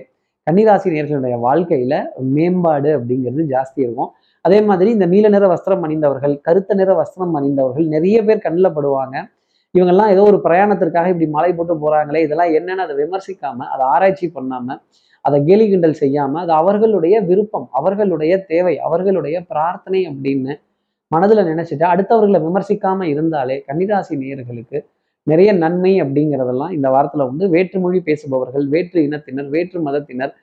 கன்னிராசி 0.48 0.88
நேர்களுடைய 0.96 1.36
வாழ்க்கையில 1.46 1.96
மேம்பாடு 2.36 2.90
அப்படிங்கிறது 2.98 3.44
ஜாஸ்தி 3.54 3.80
இருக்கும். 3.86 4.12
அதே 4.46 4.60
மாதிரி 4.62 4.90
இந்த 4.92 5.06
நீல 5.06 5.30
நிற 5.30 5.46
வஸ்திரம் 5.48 5.84
அணிந்தவர்கள் 5.86 6.36
கருத்த 6.48 6.76
நிற 6.76 6.92
வஸ்திரம் 6.94 7.36
அணிந்தவர்கள் 7.40 7.88
நிறைய 7.88 8.18
பேர் 8.24 8.44
கண்ணில் 8.46 8.76
படுவாங்க. 8.78 9.16
இவங்கெல்லாம் 9.76 10.12
ஏதோ 10.14 10.24
ஒரு 10.24 10.38
பிரயாணத்திற்காக 10.46 11.10
இப்படி 11.14 11.28
மலை 11.30 11.52
போட்டு 11.54 11.74
போகிறாங்களே 11.76 12.20
இதெல்லாம் 12.26 12.52
என்னன்னு 12.58 12.84
அதை 12.84 12.96
விமர்சிக்காம 12.96 13.66
அதை 13.74 13.84
ஆராய்ச்சி 13.94 14.28
பண்ணாமல் 14.30 14.80
அதை 15.26 15.38
கேலி 15.46 15.66
கிண்டல் 15.68 15.98
செய்யாமல் 16.00 16.42
அது 16.44 16.52
அவர்களுடைய 16.54 17.16
விருப்பம் 17.22 17.68
அவர்களுடைய 17.72 18.34
தேவை 18.46 18.76
அவர்களுடைய 18.88 19.38
பிரார்த்தனை 19.50 20.02
அப்படின்னு 20.08 20.54
மனதில் 21.12 21.50
நினச்சிட்டு 21.50 21.86
அடுத்தவர்களை 21.86 22.40
விமர்சிக்காமல் 22.40 23.10
இருந்தாலே 23.10 23.58
கன்னிராசி 23.66 24.16
நேயர்களுக்கு 24.16 24.78
நிறைய 25.28 25.50
நன்மை 25.56 25.92
அப்படிங்கிறதெல்லாம் 26.02 26.74
இந்த 26.74 26.88
வாரத்தில் 26.90 27.28
வந்து 27.28 27.46
வேற்றுமொழி 27.50 28.00
பேசுபவர்கள் 28.00 28.66
வேற்று 28.68 29.00
இனத்தினர் 29.04 29.50
வேற்று 29.50 29.80
மதத்தினர் 29.82 30.34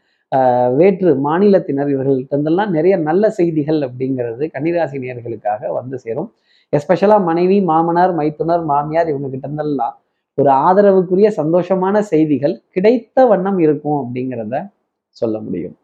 வேற்று 0.78 1.10
மாநிலத்தினர் 1.26 1.90
இவர்கள்ட்டெல்லாம் 1.94 2.70
நிறைய 2.76 2.94
நல்ல 3.08 3.30
செய்திகள் 3.38 3.80
அப்படிங்கிறது 3.86 4.44
கன்னிராசி 4.54 4.98
நேயர்களுக்காக 5.04 5.72
வந்து 5.78 5.96
சேரும். 6.04 6.28
எஸ்பெஷலாக 6.72 7.22
மனைவி 7.30 7.58
மாமனார் 7.70 8.14
மைத்துனர் 8.20 8.64
மாமியார் 8.70 9.10
இவங்க 9.12 9.28
கிட்ட 9.32 9.46
இருந்தெல்லாம் 9.48 9.96
ஒரு 10.38 10.50
ஆதரவுக்குரிய 10.66 11.28
சந்தோஷமான 11.40 11.96
செய்திகள் 12.12 12.54
கிடைத்த 12.74 13.26
வண்ணம் 13.30 13.58
இருக்கும் 13.64 13.98
அப்படிங்கிறத 14.02 14.56
சொல்ல 15.16 15.36
முடியும். 15.46 15.74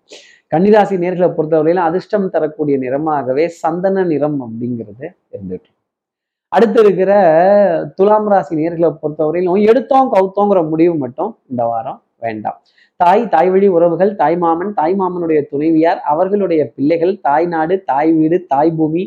கன்னிராசி 0.53 0.97
நேர்களை 1.03 1.29
பொறுத்தவரையிலும் 1.37 1.89
அதிர்ஷ்டம் 1.89 2.31
தரக்கூடிய 2.35 2.77
நிறமாகவே 2.85 3.45
சந்தன 3.63 4.05
நிறம் 4.13 4.39
அப்படிங்கிறது 4.47 5.07
இருந்துட்டு. 5.35 5.71
அடுத்து 6.53 6.79
இருக்கிற 6.85 7.13
துலாம் 7.99 8.29
ராசி 8.33 8.55
நேர்களை 8.61 8.91
பொறுத்தவரையிலும் 9.03 9.67
எடுத்தோம் 9.71 10.13
கவுத்தோங்கிற 10.15 10.61
முடிவு 10.73 10.95
மட்டும் 11.05 11.33
இந்த 11.51 11.63
வாரம் 11.73 11.99
வேண்டாம். 12.25 12.59
தாய் 13.01 13.21
தாய் 13.33 13.51
வழி 13.51 13.67
உறவுகள் 13.75 14.13
தாய் 14.21 14.37
மாமன் 14.43 14.71
தாய் 14.79 14.95
மாமனுடைய 15.01 15.41
துணைவியார் 15.51 16.01
அவர்களுடைய 16.13 16.63
பிள்ளைகள் 16.75 17.13
தாய் 17.27 17.47
நாடு 17.53 17.75
தாய் 17.91 18.11
வீடு 18.17 18.37
தாய் 18.53 18.73
பூமி 18.79 19.03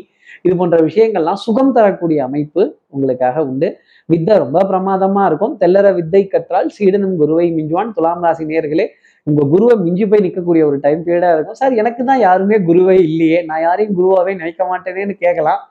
இது 0.46 0.54
போன்ற 0.60 0.76
விஷயங்கள்லாம் 0.86 1.40
சுகம் 1.42 1.72
தரக்கூடிய 1.76 2.18
அமைப்பு 2.26 2.62
உங்களுக்காக 2.94 3.42
உண்டு. 3.50 3.68
வித்தை 4.08 4.36
ரொம்ப 4.44 4.62
பிரமாதமா 4.70 5.24
இருக்கும். 5.30 5.52
தெல்லற 5.62 5.90
வித்தை 5.98 6.22
கற்றால் 6.34 6.70
சீடனும் 6.76 7.18
குருவை 7.20 7.46
மிஞ்சுவான். 7.58 7.90
துலாம் 7.96 8.24
ராசி 8.26 8.46
நேர்களே 8.52 8.86
உங்க 9.26 9.44
குருவை 9.52 9.76
மிஞ்சி 9.84 10.06
போய் 10.12 10.24
நிற்கக்கூடிய 10.26 10.62
ஒரு 10.70 10.78
டைம் 10.86 11.04
பீரியடா 11.04 11.34
இருக்கும். 11.36 11.58
சார் 11.60 11.78
எனக்கு 11.82 12.02
தான் 12.10 12.22
யாருமே 12.26 12.58
குருவே 12.70 12.96
இல்லையே. 13.08 13.38
நான் 13.50 13.64
யாரையும் 13.66 13.96
குருவாவே 14.00 14.34
நினைக்க 14.40 14.62
மாட்டேனேன்னு 14.72 15.16
கேட்கலாம். 15.24 15.62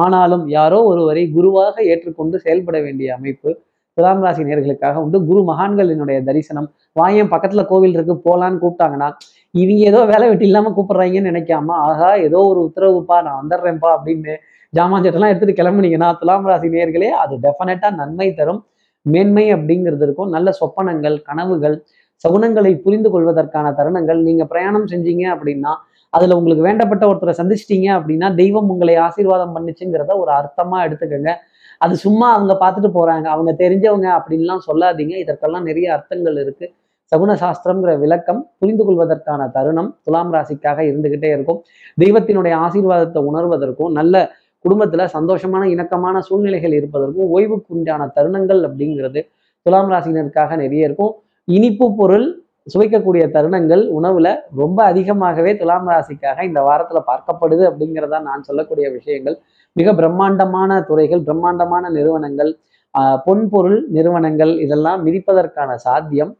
ஆனாலும் 0.00 0.44
யாரோ 0.58 0.78
ஒருவரை 0.92 1.24
குருவாக 1.38 1.74
ஏற்றுக்கொண்டு 1.92 2.36
செயல்பட 2.46 2.78
வேண்டிய 2.86 3.10
அமைப்பு 3.18 3.50
துலாம் 3.96 4.22
ராசி 4.24 4.42
நேர்களுக்காக 4.48 4.96
உண்டு. 5.04 5.18
குரு 5.28 5.40
மகான்களினுடைய 5.50 6.18
தரிசனம். 6.28 6.68
வாயம் 6.98 7.30
பக்கத்துல 7.32 7.62
கோவில் 7.70 7.96
இருக்கு 7.96 8.14
போலான்னு 8.26 8.60
கூப்பிட்டாங்கன்னா 8.62 9.08
இவங்க 9.54 9.82
ஏதோ 9.90 10.00
வேலை 10.12 10.26
வெட்டி 10.30 10.46
இல்லாம 10.50 10.72
கூப்பிடுறாங்கன்னு 10.76 11.28
நினைக்காம 11.30 11.76
ஆகா 11.88 12.10
ஏதோ 12.26 12.40
ஒரு 12.50 12.60
உத்தரவுப்பா 12.68 13.16
நான் 13.26 13.38
வந்துடுறேன்ப்பா 13.42 13.90
அப்படின்னு 13.96 14.34
ஜாமான் 14.72 15.04
சட்டெல்லாம் 15.04 15.32
எடுத்துட்டு 15.32 15.58
கிளம்புனீங்கன்னா 15.60 16.08
துலாம் 16.20 16.48
ராசி 16.50 16.68
நேர்களே 16.74 17.08
அது 17.22 17.34
டெஃபினட்டா 17.46 17.88
நன்மை 18.00 18.28
தரும். 18.40 18.60
மேன்மை 19.06 19.44
அப்படிங்கிறது 19.54 20.04
இருக்கும். 20.06 20.30
நல்ல 20.36 20.48
சொப்பனங்கள் 20.60 21.16
கனவுகள் 21.28 21.76
சகுனங்களை 22.24 22.72
புரிந்து 22.84 23.08
கொள்வதற்கான 23.14 23.66
தருணங்கள். 23.78 24.18
நீங்க 24.28 24.44
பிரயாணம் 24.52 24.88
செஞ்சீங்க 24.92 25.24
அப்படின்னா 25.34 25.72
அதுல 26.12 26.36
உங்களுக்கு 26.38 26.66
வேண்டப்பட்ட 26.66 27.04
ஒருத்தரை 27.10 27.34
சந்திச்சிட்டீங்க 27.40 27.88
அப்படின்னா 27.98 28.28
தெய்வம் 28.40 28.70
உங்களை 28.74 28.94
ஆசீர்வாதம் 29.06 29.54
பண்ணுச்சுங்கிறத 29.56 30.14
ஒரு 30.22 30.30
அர்த்தமா 30.38 30.78
எடுத்துக்கோங்க. 30.86 31.32
அது 31.80 31.94
சும்மா 31.96 32.26
அவங்க 32.36 32.52
பார்த்துட்டு 32.62 32.90
போறாங்க. 32.98 33.26
அவங்க 33.34 33.52
தெரிஞ்சவங்க 33.64 34.08
அப்படின்லாம் 34.18 34.62
சொல்லாதீங்க. 34.68 35.14
இதற்கெல்லாம் 35.24 35.62
நிறைய 35.62 35.86
அர்த்தங்கள் 35.96 36.38
இருக்கு. 36.44 36.66
சகுன 37.12 37.34
சாஸ்திரம்ங்கிற 37.42 37.92
விளக்கம் 37.98 38.42
புரிந்து 38.58 38.84
கொள்வதற்கான 38.84 39.48
தருணம் 39.54 39.88
துலாம் 40.02 40.32
ராசிக்காக 40.34 40.78
இருந்துகிட்டே 40.90 41.30
இருக்கும். 41.36 41.60
தெய்வத்தினுடைய 42.00 42.54
ஆசீர்வாதத்தை 42.66 43.22
உணர்வதற்கும் 43.30 43.92
நல்ல 43.92 44.16
குடும்பத்துல 44.64 45.06
சந்தோஷமான 45.16 45.64
இணக்கமான 45.64 46.16
சூழ்நிலைகள் 46.20 46.72
இருப்பதற்கும் 46.72 47.30
ஓய்வுக்கு 47.36 47.74
உண்டான 47.76 48.10
தருணங்கள் 48.16 48.60
அப்படிங்கிறது 48.68 49.20
துலாம் 49.66 49.90
ராசினருக்காக 49.90 50.56
நிறைய 50.56 50.88
இருக்கும். 50.88 51.12
இனிப்பு 51.48 51.86
பொருள் 51.94 52.26
சுவைக்கக்கூடிய 52.74 53.24
தருணங்கள் 53.36 53.82
உணவுல 53.98 54.28
ரொம்ப 54.56 54.78
அதிகமாகவே 54.84 55.52
துலாம் 55.56 55.88
ராசிக்காக 55.88 56.44
இந்த 56.44 56.60
வாரத்துல 56.60 56.98
பார்க்கப்படுது 57.10 57.64
அப்படிங்கிறதா 57.70 58.18
நான் 58.22 58.42
சொல்லக்கூடிய 58.42 58.86
விஷயங்கள். 58.90 59.36
மிக 59.76 59.88
பிரம்மாண்டமான 60.00 60.80
துறைகள் 60.88 61.24
பிரம்மாண்டமான 61.26 61.90
நிறுவனங்கள் 61.96 62.52
பொன்பொருள் 62.94 63.26
பொன் 63.26 63.42
பொருள் 63.52 63.80
நிறுவனங்கள் 63.96 64.52
இதெல்லாம் 64.64 65.00
மிதிப்பதற்கான 65.06 65.70
சாத்தியம் 65.84 66.32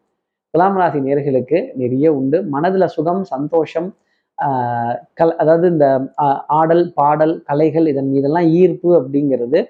துலாம் 0.54 0.78
ராசி 0.80 1.00
நேர்களுக்கு 1.06 1.58
நிறைய 1.80 2.06
உண்டு. 2.18 2.38
மனதில் 2.54 2.92
சுகம் 2.94 3.20
சந்தோஷம் 3.32 3.88
கல் 5.18 5.34
அதாவது 5.42 5.66
இந்த 5.74 5.86
ஆடல் 6.60 6.84
பாடல் 6.98 7.34
கலைகள் 7.48 7.86
இதன் 7.92 8.10
மீதெல்லாம் 8.14 8.48
ஈர்ப்பு 8.60 8.90
அப்படிங்கிறது 9.00 9.60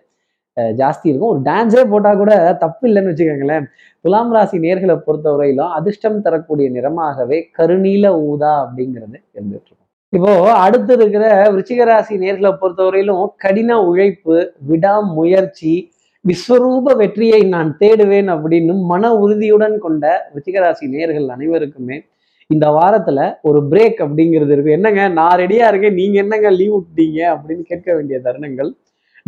ஜாஸ்தி 0.81 1.07
இருக்கும். 1.11 1.33
ஒரு 1.35 1.43
டான்ஸே 1.49 1.83
போட்டால் 1.93 2.21
கூட 2.23 2.33
தப்பு 2.65 2.85
இல்லைன்னு 2.89 3.13
வச்சுக்கோங்களேன். 3.13 3.67
துலாம் 4.05 4.33
ராசி 4.37 4.59
நேர்களை 4.67 4.97
பொறுத்தவரையிலும் 5.07 5.75
அதிர்ஷ்டம் 5.79 6.23
தரக்கூடிய 6.29 6.69
நிறமாகவே 6.79 7.41
கருநீல 7.59 8.15
ஊதா 8.31 8.53
அப்படிங்கிறது 8.65 9.19
இருந்துட்டு 9.37 9.75
இப்போ 10.13 10.53
அடுத்து 10.53 10.93
இருக்கிற 10.93 11.25
விருச்சிகராசி 11.53 12.15
நேர்களை 12.23 12.51
பொறுத்தவரையிலும் 12.61 13.27
கடின 13.37 13.81
உழைப்பு 13.83 14.37
விடாமுயற்சி 14.59 15.75
விஸ்வரூப 16.25 16.97
வெற்றியை 16.97 17.43
நான் 17.43 17.77
தேடுவேன் 17.79 18.29
அப்படின்னு 18.35 18.75
மன 18.83 19.13
உறுதியுடன் 19.15 19.79
கொண்ட 19.79 20.33
விருச்சிகராசி 20.33 20.87
நேர்கள் 20.95 21.29
அனைவருக்குமே 21.29 21.99
இந்த 22.47 22.67
வாரத்துல 22.69 23.39
ஒரு 23.43 23.61
பிரேக் 23.71 23.99
அப்படிங்கிறது 24.05 24.53
இருக்கு. 24.53 24.71
என்னங்க? 24.71 25.09
நான் 25.09 25.39
ரெடியா 25.39 25.67
இருக்கேன். 25.69 25.95
நீங்க 25.95 26.19
என்னங்க 26.19 26.51
லீவ் 26.51 26.75
விட்டீங்க 26.77 27.21
அப்படின்னு 27.35 27.63
கேட்க 27.63 27.95
வேண்டிய 27.95 28.21
தருணங்கள் 28.25 28.71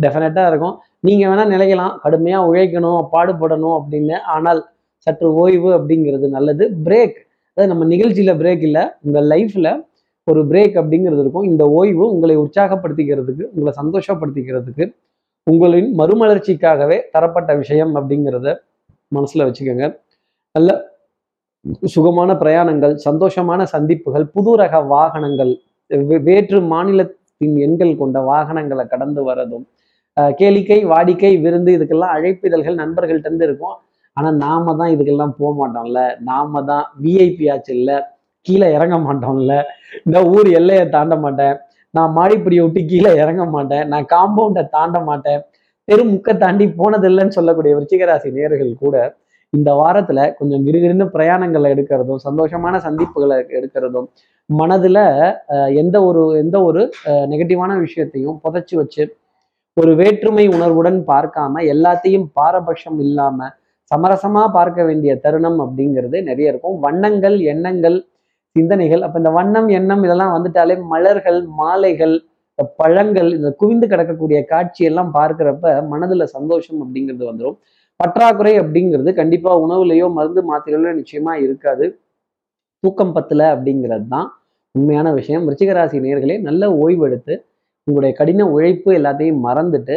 டெஃபினட்டா 0.03 0.47
இருக்கும். 0.47 0.75
நீங்க 0.99 1.23
வேணா 1.27 1.45
நிலைக்கலாம். 1.53 1.93
கடுமையா 2.03 2.39
உழைக்கணும் 2.49 3.01
பாடுபடணும் 3.13 3.75
அப்படின்னு. 3.79 4.17
ஆனால் 4.35 4.61
சற்று 5.07 5.33
ஓய்வு 5.33 5.71
அப்படிங்கிறது 5.77 6.27
நல்லது. 6.29 6.65
பிரேக் 6.85 7.17
அதாவது 7.57 7.71
நம்ம 7.73 7.87
நிகழ்ச்சியில 7.95 8.33
பிரேக் 8.43 8.61
இல்லை. 8.61 8.85
உங்க 9.01 9.21
லைஃப்ல 9.21 9.69
ஒரு 10.27 10.41
பிரேக் 10.47 10.75
அப்படிங்கிறது 10.81 11.21
இருக்கும். 11.23 11.43
இந்த 11.43 11.69
ஓய்வு 11.69 12.03
உங்களை 12.13 12.35
உற்சாகப்படுத்திக்கிறதுக்கு 12.37 13.45
உங்களை 13.53 13.71
சந்தோஷப்படுத்திக்கிறதுக்கு 13.81 14.85
உங்களின் 15.47 15.89
மறுமலர்ச்சிக்காகவே 15.99 16.97
தரப்பட்ட 17.11 17.55
விஷயம் 17.55 17.95
அப்படிங்கிறத 17.95 18.55
மனசில் 19.11 19.45
வச்சுக்கோங்க. 19.45 19.85
நல்ல 20.55 20.71
சுகமான 21.85 22.33
பிரயாணங்கள் 22.33 22.93
சந்தோஷமான 23.09 23.63
சந்திப்புகள் 23.63 24.25
புது 24.25 24.51
ரக 24.55 24.79
வாகனங்கள் 24.93 25.51
வே- 25.89 26.21
வேற்று 26.23 26.61
மாநிலத்தின் 26.61 27.55
எண்கள் 27.57 27.93
கொண்ட 27.97 28.19
வாகனங்களை 28.21 28.85
கடந்து 28.85 29.21
வரதும் 29.29 29.65
கேளிக்கை 30.17 30.79
வாடிக்கை 30.85 31.31
விருந்து 31.41 31.71
இதுக்கெல்லாம் 31.77 32.15
அழைப்பிதழ்கள் 32.17 32.79
நண்பர்கள்ட்ட 32.81 33.27
இருந்து 33.27 33.45
இருக்கும். 33.45 33.77
ஆனால் 34.13 34.35
நாம 34.35 34.75
தான் 34.75 34.91
இதுக்கெல்லாம் 34.95 35.35
போக 35.37 35.51
மாட்டோம்ல 35.59 36.01
நாம 36.19 36.63
தான் 36.63 36.85
விஐபி 37.03 37.45
ஆச்சு 37.51 37.73
இல்லை. 37.77 37.97
கீழே 38.47 38.67
இறங்க 38.77 38.95
மாட்டோம்ல. 39.05 39.53
இந்த 40.05 40.19
ஊர் 40.33 40.49
எல்லையை 40.59 40.85
தாண்ட 40.95 41.15
மாட்டேன். 41.23 41.55
நான் 41.97 42.13
மாடிப்படியை 42.17 42.61
விட்டு 42.65 42.81
கீழே 42.91 43.11
இறங்க 43.23 43.43
மாட்டேன். 43.55 43.85
நான் 43.91 44.05
காம்பவுண்டை 44.13 44.63
தாண்ட 44.77 44.99
மாட்டேன். 45.09 45.41
தெருமுக்க 45.87 46.37
தாண்டி 46.43 46.65
போனதில்லைன்னு 46.79 47.37
சொல்லக்கூடிய 47.37 47.71
விருச்சிகராசி 47.77 48.29
நேர்கள் 48.37 48.71
கூட 48.83 48.97
இந்த 49.53 49.71
வாரத்துல 49.79 50.19
கொஞ்சம் 50.37 50.63
கிருகிருன்னு 50.67 51.05
பிரயாணங்களை 51.15 51.67
எடுக்கிறதும் 51.73 52.21
சந்தோஷமான 52.27 52.75
சந்திப்புகளை 52.85 53.35
எடுக்கிறதும் 53.57 54.07
மனதுல 54.49 54.97
எந்த 55.81 55.97
ஒரு 56.07 56.21
எந்த 56.43 56.57
ஒரு 56.69 56.81
நெகட்டிவான 57.31 57.71
விஷயத்தையும் 57.83 58.39
புதைச்சி 58.43 58.75
வச்சு 58.79 59.03
ஒரு 59.77 59.91
வேற்றுமை 59.99 60.45
உணர்வுடன் 60.55 60.97
பார்க்காம 61.11 61.61
எல்லாத்தையும் 61.73 62.25
பாரபட்சம் 62.39 62.99
இல்லாம 63.05 63.49
சமரசமா 63.91 64.43
பார்க்க 64.57 64.81
வேண்டிய 64.89 65.13
தருணம் 65.23 65.59
அப்படிங்கிறது 65.65 66.17
நிறைய 66.29 66.51
இருக்கும். 66.51 66.77
வண்ணங்கள் 66.85 67.37
எண்ணங்கள் 67.53 67.97
சிந்தனைகள் 68.55 69.03
அப்போ 69.05 69.17
இந்த 69.19 69.31
வண்ணம் 69.35 69.69
எண்ணம் 69.77 70.03
இதெல்லாம் 70.05 70.33
வந்துட்டாலே 70.35 70.75
மலர்கள் 70.89 71.39
மாலைகள் 71.59 72.15
இந்த 72.59 72.73
பழங்கள் 72.79 73.29
இந்த 73.37 73.49
குவிந்து 73.59 73.85
கிடக்கக்கூடிய 73.91 74.39
காட்சி 74.49 74.81
எல்லாம் 74.89 75.09
பார்க்கிறப்ப 75.15 75.63
மனதுல 75.91 76.25
சந்தோஷம் 76.33 76.81
அப்படிங்கிறது 76.83 77.25
வந்துடும் 77.29 77.57
பற்றாக்குறை 77.99 78.53
அப்படிங்கிறது 78.61 79.09
கண்டிப்பா 79.17 79.51
உணவுலையோ 79.63 80.07
மருந்து 80.15 80.41
மாத்திரையிலோ 80.47 80.91
நிச்சயமா 80.97 81.33
இருக்காது. 81.43 81.85
தூக்கம் 82.83 83.13
பத்தல 83.15 83.41
அப்படிங்கிறது 83.53 84.05
தான் 84.09 84.27
உண்மையான 84.75 85.07
விஷயம். 85.17 85.43
ரிச்சிகராசி 85.51 85.97
நேர்களே 86.05 86.35
நல்ல 86.47 86.63
ஓய்வெடுத்து 86.79 87.33
உங்களுடைய 87.87 88.13
கடின 88.17 88.47
உழைப்பு 88.53 88.89
எல்லாத்தையும் 88.97 89.41
மறந்துட்டு 89.45 89.95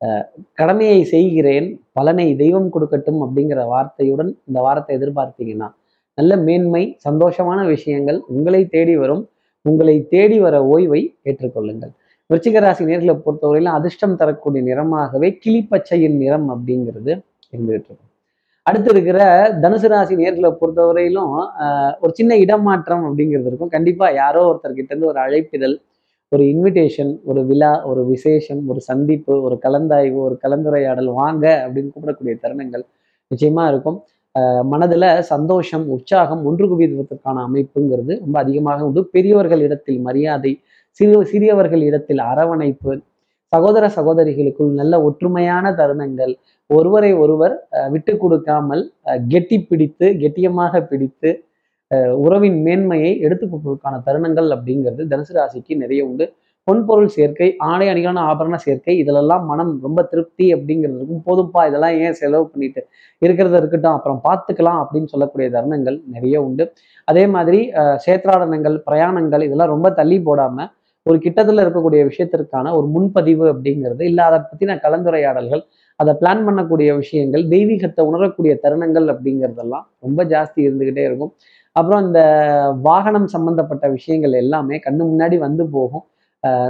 அஹ், 0.00 0.24
கடமையை 0.58 0.98
செய்கிறேன் 1.10 1.66
பலனை 1.94 2.26
தெய்வம் 2.40 2.72
கொடுக்கட்டும் 2.72 3.20
அப்படிங்கிற 3.24 3.60
வார்த்தையுடன் 3.70 4.30
இந்த 4.48 4.58
வாரத்தை 4.64 4.92
எதிர்பார்த்தீங்கன்னா 4.98 5.68
நல்ல 6.18 6.36
மேன்மை 6.38 6.82
சந்தோஷமான 7.08 7.66
விஷயங்கள் 7.66 8.18
உங்களை 8.28 8.68
தேடி 8.68 8.96
வரும். 8.96 9.22
உங்களை 9.64 10.06
தேடி 10.06 10.38
வர 10.38 10.56
ஓய்வை 10.66 11.00
ஏற்றுக்கொள்ளுங்கள். 11.24 11.92
விருச்சிகராசி 12.30 12.84
நேர்களை 12.84 13.14
பொறுத்தவரையிலும் 13.20 13.76
அதிர்ஷ்டம் 13.78 14.16
தரக்கூடிய 14.16 14.62
நிறமாகவே 14.64 15.28
கிளிப்பச்சையின் 15.42 16.16
நிறம் 16.16 16.48
அப்படிங்கிறது 16.54 17.12
இருந்துகிட்டு 17.52 17.88
இருக்கும். 17.88 18.00
அடுத்து 18.66 18.90
இருக்கிற 18.90 19.18
தனுசு 19.62 19.88
ராசி 19.88 20.14
நேர்களை 20.16 20.50
பொறுத்தவரையிலும் 20.60 21.34
ஆஹ், 21.64 21.92
ஒரு 22.00 22.12
சின்ன 22.14 22.36
இடமாற்றம் 22.36 23.04
அப்படிங்கிறது 23.08 23.46
இருக்கும். 23.46 23.68
கண்டிப்பா 23.68 24.08
யாரோ 24.12 24.40
ஒருத்தர் 24.48 24.74
கிட்ட 24.74 24.90
இருந்து 24.90 25.06
ஒரு 25.06 25.20
அழைப்பிதழ் 25.20 25.76
ஒரு 26.32 26.44
இன்விடேஷன் 26.44 27.12
ஒரு 27.24 27.40
விழா 27.46 27.84
ஒரு 27.84 28.04
விசேஷம் 28.06 28.68
ஒரு 28.68 28.80
சந்திப்பு 28.80 29.42
ஒரு 29.42 29.56
கலந்தாய்வு 29.62 30.18
ஒரு 30.20 30.36
கலந்துரையாடல் 30.42 31.10
வாங்க 31.14 31.44
அப்படின்னு 31.64 31.92
கூப்பிடக்கூடிய 31.92 32.34
தருணங்கள் 32.42 32.84
நிச்சயமா 33.30 33.64
இருக்கும். 33.68 33.98
மனதுல 34.70 35.04
சந்தோஷம் 35.30 35.84
உற்சாகம் 35.94 36.42
ஒன்று 36.48 36.64
குவிதத்திற்கான 36.70 37.36
அமைப்புங்கிறது 37.46 38.12
ரொம்ப 38.20 38.36
அதிகமாக 38.40 38.86
உண்டு. 38.88 39.02
பெரியவர்கள் 39.14 39.62
இடத்தில் 39.62 40.00
மரியாதை 40.00 40.52
சிறு 41.00 41.20
சிறியவர்கள் 41.30 41.82
இடத்தில் 41.82 42.22
அரவணைப்பு 42.30 42.92
சகோதர 43.52 43.84
சகோதரிகளுக்குள் 43.96 44.70
நல்ல 44.78 44.94
ஒற்றுமையான 45.06 45.66
தருணங்கள் 45.78 46.32
ஒருவரை 46.70 47.10
ஒருவர் 47.22 47.54
அஹ், 47.76 47.90
விட்டு 47.92 48.12
கொடுக்காமல் 48.18 48.82
அஹ், 49.06 49.20
கெட்டி 49.28 49.58
பிடித்து 49.64 50.06
கெட்டியமாக 50.22 50.80
பிடித்து 50.88 51.30
அஹ், 51.90 52.14
உறவின் 52.22 52.58
மேன்மையை 52.64 53.12
எடுத்துக்கொள்வதற்கான 53.22 54.00
தருணங்கள் 54.06 54.48
அப்படிங்கிறது 54.54 55.02
தனுசு 55.08 55.34
ராசிக்கு 55.36 55.74
நிறைய 55.76 56.00
உண்டு. 56.04 56.26
பொன்பொருள் 56.66 57.10
சேர்க்கை 57.16 57.48
ஆடை 57.70 57.86
அணிகளான 57.90 58.22
ஆபரண 58.30 58.56
சேர்க்கை 58.64 58.94
இதிலெல்லாம் 59.02 59.44
மனம் 59.50 59.72
ரொம்ப 59.86 60.00
திருப்தி 60.12 60.46
அப்படிங்கிறது 60.54 60.96
இருக்கும். 61.00 61.20
போதும்பா 61.26 61.60
இதெல்லாம் 61.68 61.96
ஏன் 62.04 62.16
செலவு 62.20 62.44
பண்ணிட்டு 62.52 62.80
இருக்கிறத 63.22 63.54
இருக்கட்டும் 63.60 63.96
அப்புறம் 63.96 64.18
பார்த்துக்கலாம் 64.26 64.80
அப்படின்னு 64.84 65.10
சொல்லக்கூடிய 65.12 65.48
தருணங்கள் 65.56 65.98
நிறைய 66.14 66.36
உண்டு. 66.46 66.64
அதே 67.10 67.24
மாதிரி 67.34 67.60
சேத்ராடனங்கள் 68.06 68.78
பிரயாணங்கள் 68.88 69.44
இதெல்லாம் 69.48 69.72
ரொம்ப 69.74 69.90
தள்ளி 70.00 70.18
போடாமல் 70.28 70.70
ஒரு 71.06 71.18
கிட்டத்தில் 71.26 71.62
இருக்கக்கூடிய 71.64 72.00
விஷயத்திற்கான 72.10 72.72
ஒரு 72.78 72.86
முன்பதிவு 72.94 73.44
அப்படிங்கிறது 73.52 74.02
இல்லை 74.10 74.22
அதை 74.28 74.38
பற்றின 74.48 74.76
கலந்துரையாடல்கள் 74.86 75.62
அதை 76.00 76.12
பிளான் 76.20 76.42
பண்ணக்கூடிய 76.46 76.90
விஷயங்கள் 77.02 77.44
தெய்வீகத்தை 77.52 78.02
உணரக்கூடிய 78.08 78.52
தருணங்கள் 78.64 79.06
அப்படிங்கிறதெல்லாம் 79.12 79.84
ரொம்ப 80.06 80.20
ஜாஸ்தி 80.32 80.60
இருந்துக்கிட்டே 80.66 81.04
இருக்கும். 81.10 81.32
அப்புறம் 81.76 82.02
இந்த 82.08 82.20
வாகனம் 82.88 83.28
சம்பந்தப்பட்ட 83.36 83.86
விஷயங்கள் 83.96 84.34
எல்லாமே 84.42 84.76
கண்ணு 84.86 85.02
முன்னாடி 85.12 85.38
வந்து 85.46 85.64
போகும். 85.78 86.04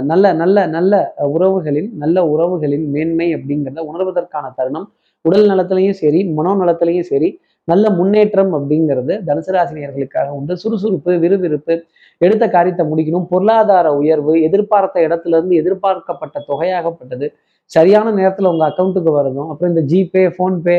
நல்ல 0.09 0.25
நல்ல 0.33 0.57
நல்ல 0.75 0.93
உறவுகளின் 1.35 1.89
நல்ல 2.03 2.17
உறவுகளின் 2.33 2.85
மேன்மை 2.95 3.27
அப்படிங்கிறத 3.35 3.83
உணர்வதற்கான 3.91 4.45
தருணம். 4.59 4.87
உடல் 5.25 5.47
நலத்திலையும் 5.51 5.97
சரி 6.01 6.19
மனோ 6.37 6.51
நலத்திலையும் 6.61 7.07
சரி 7.11 7.29
நல்ல 7.67 7.85
முன்னேற்றம் 7.89 8.51
அப்படிங்கிறது 8.57 9.13
தனுசு 9.27 9.51
ராசினியர்களுக்காக 9.55 10.29
உண்டு. 10.39 10.53
சுறுசுறுப்பு 10.57 11.11
விறுவிறுப்பு 11.23 11.73
எடுத்த 12.21 12.45
காரியத்தை 12.49 12.83
முடிக்கணும். 12.91 13.25
பொருளாதார 13.31 13.87
உயர்வு 14.01 14.33
எதிர்பார்த்த 14.47 15.05
இடத்துல 15.07 15.37
இருந்து 15.37 15.55
எதிர்பார்க்கப்பட்ட 15.55 16.37
தொகையாகப்பட்டது. 16.49 17.27
சரியான 17.71 18.11
நேரத்தில் 18.11 18.51
உங்கள் 18.51 18.69
அக்கௌண்ட்டுக்கு 18.69 19.11
வரணும். 19.19 19.49
அப்புறம் 19.51 19.71
இந்த 19.73 19.83
ஜிபே 19.91 20.23
ஃபோன்பே 20.35 20.77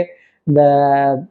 இந்த 0.48 0.62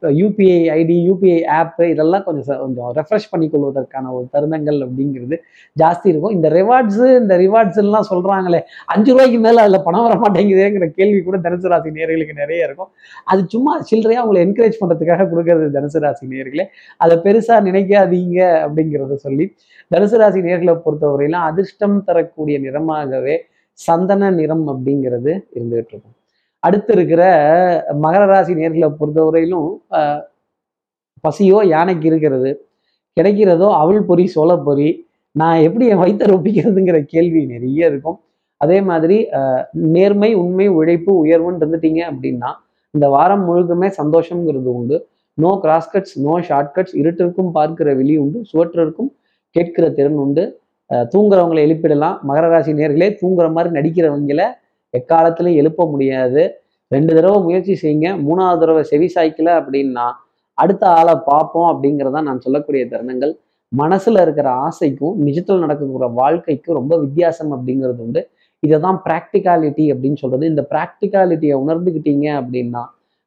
யூபிஐ 0.02 0.58
ஐடி 0.72 0.96
யூபிஐ 1.10 1.46
ஆப்பு 1.46 1.88
இதெல்லாம் 1.88 2.22
கொஞ்சம் 2.22 2.56
ச- 2.56 2.60
கொஞ்சம் 2.60 2.92
ரெஃப்ரெஷ் 2.94 3.30
பண்ணிக்கொள்வதற்கான 3.32 4.10
ஒரு 4.10 4.28
தருணங்கள் 4.32 4.78
அப்படிங்கிறது 4.86 5.36
ஜாஸ்தி 5.80 6.04
இருக்கும். 6.04 6.30
இந்த 6.30 6.48
ரிவார்ட்ஸு 6.50 7.20
இந்த 7.20 7.38
ரிவார்ட்ஸ்லாம் 7.38 8.08
சொல்கிறாங்களே 8.10 8.60
அஞ்சு 8.86 9.12
ரூபாய்க்கு 9.12 9.38
மேலே 9.38 9.60
அதில் 9.60 9.82
பணம் 9.82 10.02
வர 10.02 10.14
மாட்டேங்குதேங்கிற 10.14 10.88
கேள்வி 10.90 11.22
கூட 11.22 11.38
தனுசு 11.38 11.68
ராசி 11.68 11.90
நேர்களுக்கு 11.90 12.34
நிறைய 12.34 12.64
இருக்கும். 12.64 12.90
அது 13.24 13.44
சும்மா 13.48 13.80
சில்லறையாக 13.90 14.22
அவங்களை 14.24 14.42
என்கரேஜ் 14.46 14.80
பண்ணுறதுக்காக 14.80 15.28
கொடுக்கறது 15.34 15.68
தனுசு 15.70 15.98
ராசி 15.98 16.26
நேர்களே 16.26 16.66
அதை 16.96 17.16
பெருசாக 17.16 17.66
நினைக்காதீங்க 17.68 18.40
அப்படிங்கிறத 18.66 19.14
சொல்லி 19.14 19.54
தனுசு 19.96 20.16
ராசி 20.16 20.40
நேர்களை 20.40 20.80
பொறுத்தவரையிலும் 20.84 21.46
அதிர்ஷ்டம் 21.50 22.04
தரக்கூடிய 22.04 22.60
நிறமாகவே 22.60 23.36
சந்தன 23.72 24.30
நிறம் 24.30 24.68
அப்படிங்கிறது 24.68 25.40
இருந்துகிட்டு 25.54 25.94
இருக்கும். 25.94 26.16
அடுத்து 26.66 26.92
இருக்கிற 26.96 27.22
மகர 28.04 28.22
ராசி 28.30 28.52
நேர்களை 28.60 28.88
பொறுத்தவரையிலும் 29.00 29.68
பசியோ 31.24 31.58
யானைக்கு 31.74 32.06
இருக்கிறது. 32.10 32.50
கிடைக்கிறதோ 33.16 33.68
அவள் 33.82 34.00
பொறி 34.08 34.24
சோள 34.34 34.50
பொறி. 34.66 34.88
நான் 35.40 35.64
எப்படி 35.66 35.84
என் 35.92 36.02
வயிற்ற 36.02 36.30
ஒப்பிக்கிறதுங்கிற 36.36 36.98
கேள்வி 37.12 37.40
நிறைய 37.52 37.90
இருக்கும். 37.90 38.18
அதே 38.60 38.78
மாதிரி 38.88 39.16
நேர்மை 39.96 40.30
உண்மை 40.42 40.66
உழைப்பு 40.78 41.10
உயர்வுன்னு 41.24 41.60
இருந்துட்டீங்க 41.62 42.00
அப்படின்னா 42.10 42.50
இந்த 42.94 43.06
வாரம் 43.14 43.44
முழுக்குமே 43.48 43.88
சந்தோஷங்கிறது 44.00 44.70
உண்டு. 44.78 44.96
நோ 45.42 45.50
கிராஸ்கட்ஸ் 45.64 46.14
நோ 46.26 46.34
ஷார்ட்கட்ஸ் 46.48 46.94
இருட்டிற்கும் 47.00 47.50
பார்க்கிற 47.58 47.88
வெளி 47.98 48.14
உண்டு 48.22 48.38
சுவற்றிற்கும் 48.50 49.10
கேட்கிற 49.56 49.84
திறன் 49.98 50.18
உண்டு. 50.24 50.44
தூங்குறவங்களை 51.12 51.60
எழுப்பிடலாம். 51.66 52.16
மகர 52.28 52.44
ராசி 52.52 52.72
நேர்களே 52.80 53.08
தூங்குற 53.20 53.46
மாதிரி 53.56 53.70
நடிக்கிறவங்கள 53.78 54.42
எக்காலத்திலையும் 54.94 55.60
எழுப்ப 55.62 55.86
முடியாது. 55.92 56.42
ரெண்டு 56.90 57.12
தடவை 57.16 57.38
முயற்சி 57.42 57.74
செய்யுங்க. 57.82 58.08
மூணாவது 58.26 58.60
தடவை 58.60 58.82
செவி 58.82 59.08
சாய்க்கல 59.14 59.50
அப்படின்னா 59.60 60.06
அடுத்த 60.58 60.84
ஆளை 60.98 61.14
பார்ப்போம் 61.30 61.68
அப்படிங்கிறதா 61.72 62.20
நான் 62.28 62.44
சொல்லக்கூடிய 62.46 62.84
தருணங்கள். 62.92 63.32
மனசுல 63.72 64.20
இருக்கிற 64.26 64.48
ஆசைக்கும் 64.66 65.16
நிஜத்தில் 65.26 65.62
நடக்கக்கூடிய 65.64 66.10
வாழ்க்கைக்கும் 66.20 66.78
ரொம்ப 66.80 66.94
வித்தியாசம் 66.98 67.50
அப்படிங்கிறது 67.56 68.00
உண்டு. 68.06 68.20
இதை 68.62 68.76
தான் 68.86 68.98
ப்ராக்டிகாலிட்டி 69.06 69.84
அப்படின்னு 69.92 70.18
சொல்றது. 70.22 70.44
இந்த 70.46 70.62
ப்ராக்டிகாலிட்டியை 70.72 71.56
உணர்ந்துக்கிட்டீங்க 71.64 72.26
அப்படின்னா 72.40 72.82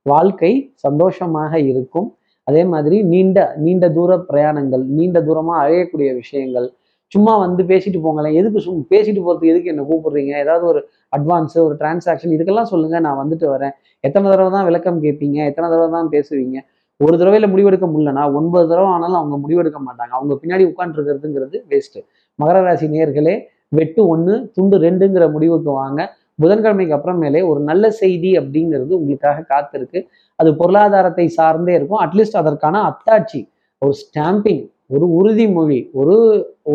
வாழ்க்கை 0.06 0.52
சந்தோஷமாக 0.86 1.54
இருக்கும். 1.72 2.10
அதே 2.48 2.64
மாதிரி 2.64 2.98
நீண்ட 3.14 3.40
நீண்ட 3.66 3.86
தூர 3.90 4.12
பிரயாணங்கள் 4.30 4.84
நீண்ட 4.98 5.18
தூரமாக 5.28 5.62
அழையக்கூடிய 5.64 6.10
விஷயங்கள் 6.22 6.68
சும்மா 7.12 7.34
வந்து 7.44 7.62
பேசிட்டு 7.72 8.00
போங்களேன். 8.06 8.36
எதுக்கு 8.40 8.60
சும் 8.66 8.84
பேசிட்டு 8.94 9.22
போகிறதுக்கு 9.26 9.54
எதுக்கு 9.54 9.72
என்ன 9.74 9.86
கூப்பிடுறீங்க? 9.90 10.34
ஏதாவது 10.44 10.66
ஒரு 10.72 10.82
அட்வான்ஸு 11.16 11.58
ஒரு 11.68 11.76
டிரான்சாக்ஷன் 11.82 12.34
இதுக்கெல்லாம் 12.36 12.70
சொல்லுங்க 12.74 13.00
நான் 13.08 13.20
வந்துட்டு 13.22 13.48
வரேன். 13.54 13.74
எத்தனை 14.08 14.26
தடவை 14.32 14.52
தான் 14.58 14.68
விளக்கம் 14.70 15.02
கேட்பீங்க? 15.06 15.40
எத்தனை 15.52 15.68
தடவை 15.74 15.90
தான் 15.98 16.12
பேசுவீங்க? 16.16 16.58
ஒரு 17.00 17.16
தடவையில 17.20 17.48
முடிவெடுக்க 17.52 17.86
முடியலனா 17.92 18.24
ஒன்பது 18.40 18.66
தடவை 18.72 18.90
ஆனாலும் 18.96 19.20
அவங்க 19.20 19.36
முடிவெடுக்க 19.44 19.80
மாட்டாங்க. 19.88 20.14
அவங்க 20.20 20.34
பின்னாடி 20.42 20.64
உட்காந்துருக்கிறதுங்கிறது 20.72 21.58
வேஸ்ட்டு 21.72 22.02
மகர 22.40 22.58
ராசி 22.66 22.88
நேர்களே 22.96 23.36
வெட்டு 23.78 24.02
ஒன்று 24.14 24.34
துண்டு 24.56 24.78
ரெண்டுங்கிற 24.88 25.26
முடிவுக்கு 25.36 25.72
வாங்க. 25.82 26.02
புதன்கிழமைக்கு 26.42 26.96
அப்புறமேலே 26.98 27.42
ஒரு 27.52 27.60
நல்ல 27.70 27.86
செய்தி 28.02 28.32
அப்படிங்கிறது 28.40 28.92
உங்களுக்காக 29.00 29.44
காத்திருக்கு. 29.54 30.00
அது 30.40 30.50
பொருளாதாரத்தை 30.62 31.26
சார்ந்தே 31.40 31.74
இருக்கும். 31.80 32.02
அட்லீஸ்ட் 32.06 32.40
அதற்கான 32.42 32.82
அத்தாட்சி 32.90 33.42
ஒரு 33.82 33.94
ஸ்டாம்பிங் 34.02 34.64
ஒரு 34.96 35.06
உறுதிமொழி 35.20 35.80
ஒரு 36.02 36.16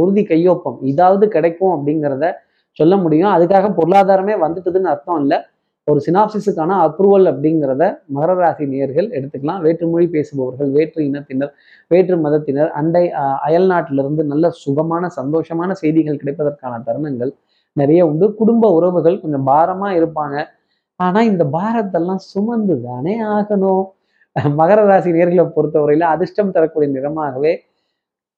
உறுதி 0.00 0.22
கையொப்பம் 0.30 0.78
இதாவது 0.92 1.24
கிடைக்கும் 1.36 1.74
அப்படிங்கிறத 1.76 2.26
சொல்ல 2.78 2.94
முடியும். 3.02 3.32
அதுக்காக 3.36 3.66
பொருளாதாரமே 3.78 4.34
வந்துட்டதுன்னு 4.44 4.90
அர்த்தம் 4.94 5.20
இல்லை. 5.24 5.38
ஒரு 5.88 6.00
சினாப்சிஸுக்கான 6.06 6.76
அப்ரூவல் 6.84 7.26
அப்படிங்கிறத 7.30 7.82
மகர 8.16 8.32
ராசி 8.40 8.64
நேர்கள் 8.72 9.08
எடுத்துக்கலாம். 9.16 9.60
வேற்றுமொழி 9.64 10.06
பேசுபவர்கள் 10.14 10.70
வேற்று 10.76 11.00
இனத்தினர் 11.08 11.52
வேற்று 11.92 12.16
மதத்தினர் 12.24 12.70
அண்டை 12.80 13.04
அயல் 13.46 13.68
நாட்டிலிருந்து 13.72 14.22
நல்ல 14.32 14.50
சுகமான 14.62 15.10
சந்தோஷமான 15.18 15.70
செய்திகள் 15.82 16.20
கிடைப்பதற்கான 16.22 16.80
தருணங்கள் 16.88 17.32
நிறைய 17.76 18.00
உண்டு. 18.10 18.26
குடும்ப 18.40 18.70
உறவுகள் 18.78 19.20
கொஞ்சம் 19.22 19.46
பாரமாக 19.50 19.98
இருப்பாங்க. 20.00 20.36
ஆனால் 21.00 21.28
இந்த 21.30 21.44
பாரத்தெல்லாம் 21.56 22.22
சுமந்து 22.32 22.74
தானே 22.88 23.14
ஆகணும்? 23.36 23.84
மகர 24.60 24.80
ராசி 24.90 25.10
நேர்களை 25.16 25.44
பொறுத்தவரையில 25.56 26.06
அதிர்ஷ்டம் 26.14 26.54
தரக்கூடிய 26.56 26.88
நிறமாகவே 26.96 27.52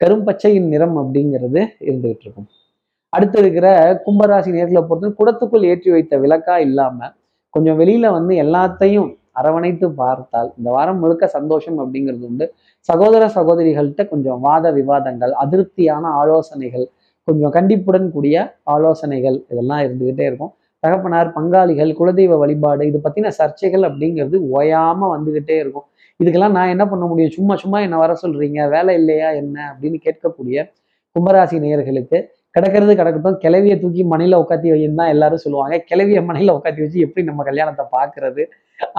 கரும்பச்சையின் 0.00 0.68
நிறம் 0.74 0.96
அப்படிங்கிறது 1.02 1.60
இருந்துகிட்டு 1.86 2.24
இருக்கும் 2.26 2.48
அடுத்து 3.12 3.38
இருக்கிற 3.42 3.68
கும்பராசி 4.06 4.50
நேர்களை 4.56 4.82
பொறுத்த 4.88 5.14
குடத்துக்குள் 5.20 5.68
ஏற்றி 5.70 5.90
வைத்த 5.94 6.14
விளக்கா 6.24 6.56
இல்லாம 6.66 6.98
கொஞ்சம் 7.54 7.78
வெளியில 7.80 8.06
வந்து 8.16 8.32
எல்லாத்தையும் 8.44 9.08
அரவணைத்து 9.40 9.86
பார்த்தால் 10.00 10.48
இந்த 10.58 10.68
வாரம் 10.76 11.00
முழுக்க 11.02 11.24
சந்தோஷம் 11.36 11.78
அப்படிங்கிறது 11.82 12.24
உண்டு. 12.30 12.46
சகோதர 12.88 13.24
சகோதரிகள்கிட்ட 13.36 14.02
கொஞ்சம் 14.08 14.40
வாத 14.46 14.70
விவாதங்கள் 14.78 15.32
அதிருப்தியான 15.42 16.04
ஆலோசனைகள் 16.20 16.86
கொஞ்சம் 17.28 17.52
கண்டிப்புடன் 17.56 18.08
கூடிய 18.14 18.36
ஆலோசனைகள் 18.74 19.36
இதெல்லாம் 19.52 19.82
இருந்துகிட்டே 19.86 20.24
இருக்கும். 20.30 20.52
தகப்பனார் 20.82 21.30
பங்காளிகள் 21.36 21.90
குலதெய்வ 22.00 22.34
வழிபாடு 22.42 22.82
இது 22.90 22.98
பத்தின 23.06 23.32
சர்ச்சைகள் 23.38 23.84
அப்படிங்கிறது 23.88 24.36
ஓயாம 24.58 25.08
வந்துகிட்டே 25.14 25.56
இருக்கும். 25.62 25.86
இதுக்கெல்லாம் 26.20 26.50
நான் 26.50 26.72
என்ன 26.74 26.84
பண்ண 26.88 27.04
முடியும்? 27.06 27.30
சும்மா 27.30 27.54
சும்மா 27.56 27.78
என்ன 27.80 27.96
வர 27.96 28.12
சொல்றீங்க. 28.22 28.60
வேலை 28.74 28.94
இல்லையா 29.00 29.28
என்ன? 29.40 29.56
அப்படின்னு 29.72 29.98
கேட்கக்கூடிய 30.06 30.58
கும்பராசி 31.16 31.56
நேயர்களுக்கு 31.64 32.18
கிடக்கிறது 32.54 32.92
கிடக்கட்டும் 32.96 33.38
கிளவியை 33.44 33.76
தூக்கி 33.80 34.02
மனையில் 34.12 34.36
உட்காத்தி 34.42 34.68
வைன்னு 34.72 34.98
தான் 35.00 35.12
எல்லாரும் 35.14 35.42
சொல்லுவாங்க. 35.44 35.74
கிளவிய 35.90 36.18
மனையில் 36.22 36.52
உட்காத்தி 36.56 36.80
வச்சு 36.84 36.98
எப்படி 37.00 37.22
நம்ம 37.26 37.44
கல்யாணத்தை 37.44 37.84
பாக்குறது 37.96 38.42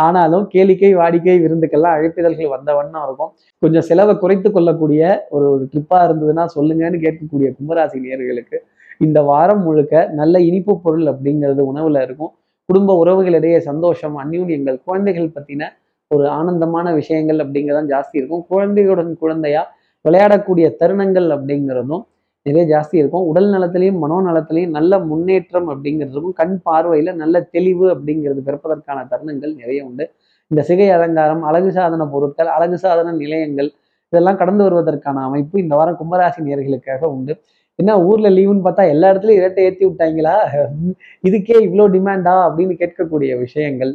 ஆனாலும் 0.05 0.45
கேளிக்கை 0.53 0.91
வாடிக்கை 1.01 1.35
விருந்துக்கெல்லாம் 1.43 1.95
அழைப்பிதழ்கள் 1.97 2.53
வந்த 2.55 2.69
வண்ணம் 2.79 3.03
இருக்கும். 3.07 3.31
கொஞ்சம் 3.61 3.85
செலவை 3.89 4.13
குறைத்து 4.17 4.49
கொள்ளக்கூடிய 4.51 5.01
ஒரு 5.29 5.47
ட்ரிப்பா 5.73 5.99
இருந்ததுன்னா 6.07 6.45
சொல்லுங்கன்னு 6.55 6.99
கேட்கக்கூடிய 7.05 7.49
கும்பராசி 7.59 7.99
நேர்களுக்கு 8.05 8.59
இந்த 8.97 9.19
வாரம் 9.21 9.63
முழுக்க 9.63 10.07
நல்ல 10.11 10.39
இனிப்பு 10.39 10.73
பொருள் 10.81 11.05
அப்படிங்கிறது 11.13 11.61
உணவுல 11.71 12.01
இருக்கும். 12.07 12.31
குடும்ப 12.69 12.95
உறவுகளிடையே 13.03 13.59
சந்தோஷம் 13.69 14.17
அந்யூன்யங்கள் 14.23 14.79
குழந்தைகள் 14.85 15.33
பத்தின 15.35 15.71
ஒரு 16.11 16.27
ஆனந்தமான 16.27 16.93
விஷயங்கள் 16.93 17.37
அப்படிங்கிறதான் 17.37 17.89
ஜாஸ்தி 17.89 18.11
இருக்கும். 18.11 18.45
குழந்தைகளுடன் 18.49 19.17
குழந்தையா 19.17 19.61
விளையாடக்கூடிய 20.05 20.75
தருணங்கள் 20.79 21.27
அப்படிங்கிறதும் 21.35 22.03
நிறைய 22.45 22.63
ஜாஸ்தி 22.77 22.95
இருக்கும். 22.95 23.21
உடல் 23.21 23.49
நலத்திலையும் 23.49 23.99
மனோநலத்திலையும் 24.03 24.69
நல்ல 24.69 24.99
முன்னேற்றம் 24.99 25.69
அப்படிங்கிறதுக்கும் 25.69 26.33
கண் 26.33 26.59
பார்வையில 26.69 27.13
நல்ல 27.13 27.41
தெளிவு 27.41 27.95
அப்படிங்கிறது 27.95 28.41
பிறப்பதற்கான 28.45 29.07
தருணங்கள் 29.11 29.55
நிறைய 29.55 29.85
உண்டு. 29.85 30.05
இந்த 30.47 30.61
சிகை 30.61 30.89
அலங்காரம் 30.89 31.43
அழகு 31.43 31.71
சாதன 31.71 32.05
பொருட்கள் 32.05 32.47
அழகு 32.47 32.77
சாதன 32.77 33.11
நிலையங்கள் 33.11 33.69
இதெல்லாம் 34.13 34.37
கடந்து 34.37 34.63
வருவதற்கான 34.63 35.23
அமைப்பு 35.23 35.61
இந்த 35.61 35.75
வாரம் 35.75 35.97
கும்பராசி 35.99 36.41
நேர்களுக்காக 36.41 37.05
உண்டு. 37.05 37.33
என்ன 37.75 38.01
ஊர்ல 38.03 38.29
லீவுன்னு 38.29 38.65
பார்த்தா 38.65 38.89
எல்லா 38.89 39.11
இடத்துலயும் 39.11 39.39
இரட்டை 39.41 39.63
ஏற்றி 39.63 39.85
விட்டாங்களா? 39.85 40.33
இதுக்கே 41.27 41.57
இவ்வளோ 41.67 41.85
டிமாண்டா? 41.89 42.33
அப்படின்னு 42.47 42.75
கேட்கக்கூடிய 42.79 43.39
விஷயங்கள். 43.39 43.91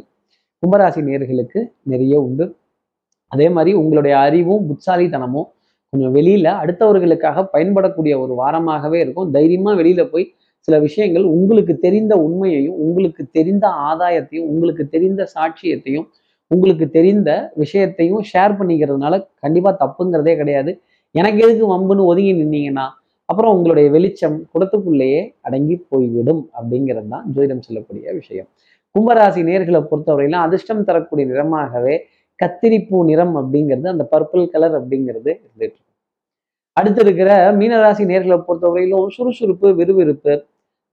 கும்பராசி 0.65 1.01
நேர்களுக்கு 1.07 1.59
நிறைய 1.91 2.13
உண்டு. 2.19 2.45
அதே 3.31 3.47
மாதிரி 3.49 3.71
உங்களுடைய 3.79 4.13
அறிவும் 4.17 4.63
புத்தாலித்தனமும் 4.69 5.47
கொஞ்சம் 5.89 6.13
வெளியில 6.17 6.47
அடுத்தவர்களுக்காக 6.61 7.43
பயன்படக்கூடிய 7.53 8.13
ஒரு 8.19 8.33
வாரமாகவே 8.39 8.99
இருக்கும். 9.03 9.27
தைரியமா 9.35 9.71
வெளியில 9.81 10.03
போய் 10.13 10.25
சில 10.67 10.79
விஷயங்கள் 10.79 11.23
உங்களுக்கு 11.23 11.73
தெரிந்த 11.79 12.13
உண்மையையும் 12.17 12.77
உங்களுக்கு 12.85 13.23
தெரிந்த 13.31 13.65
ஆதாயத்தையும் 13.89 14.47
உங்களுக்கு 14.51 14.89
தெரிந்த 14.95 15.27
சாட்சியத்தையும் 15.35 16.07
உங்களுக்கு 16.47 16.89
தெரிந்த 16.89 17.29
விஷயத்தையும் 17.55 18.23
ஷேர் 18.31 18.57
பண்ணிக்கிறதுனால 18.59 19.27
கண்டிப்பா 19.39 19.71
தப்புங்கிறதே 19.83 20.35
கிடையாது. 20.41 20.81
எனக்கு 21.11 21.39
எதுக்கு 21.45 21.65
வம்புன்னு 21.73 22.09
ஒதுங்கி 22.11 22.33
நின்னீங்கன்னா 22.41 22.87
அப்புறம் 23.25 23.53
உங்களுடைய 23.55 23.89
வெளிச்சம் 23.89 24.47
குடத்துக்குள்ளேயே 24.53 25.21
அடங்கி 25.41 25.75
போய்விடும் 25.89 26.41
அப்படிங்கிறது 26.57 27.07
தான் 27.07 27.25
ஜோதிடம் 27.35 27.65
சொல்லக்கூடிய 27.67 28.13
விஷயம். 28.13 28.49
கும்பராசி 28.95 29.41
நேர்களை 29.49 29.79
பொறுத்தவரையிலும் 29.89 30.43
அதிர்ஷ்டம் 30.47 30.85
தரக்கூடிய 30.89 31.25
நிறமாகவே 31.31 31.95
கத்திரிப்பூ 32.39 32.97
நிறம் 33.09 33.35
அப்படிங்கிறது 33.41 33.87
அந்த 33.93 34.03
பர்பிள் 34.13 34.45
கலர் 34.53 34.75
அப்படிங்கிறது 34.79 35.31
இருந்துட்டு 35.37 35.79
அடுத்து 36.77 37.01
இருக்கிற 37.01 37.29
மீனராசி 37.59 38.03
நேர்களை 38.11 38.37
பொறுத்தவரையிலும் 38.47 39.11
சுறுசுறுப்பு 39.15 39.67
விறுவிறுப்பு 39.79 40.33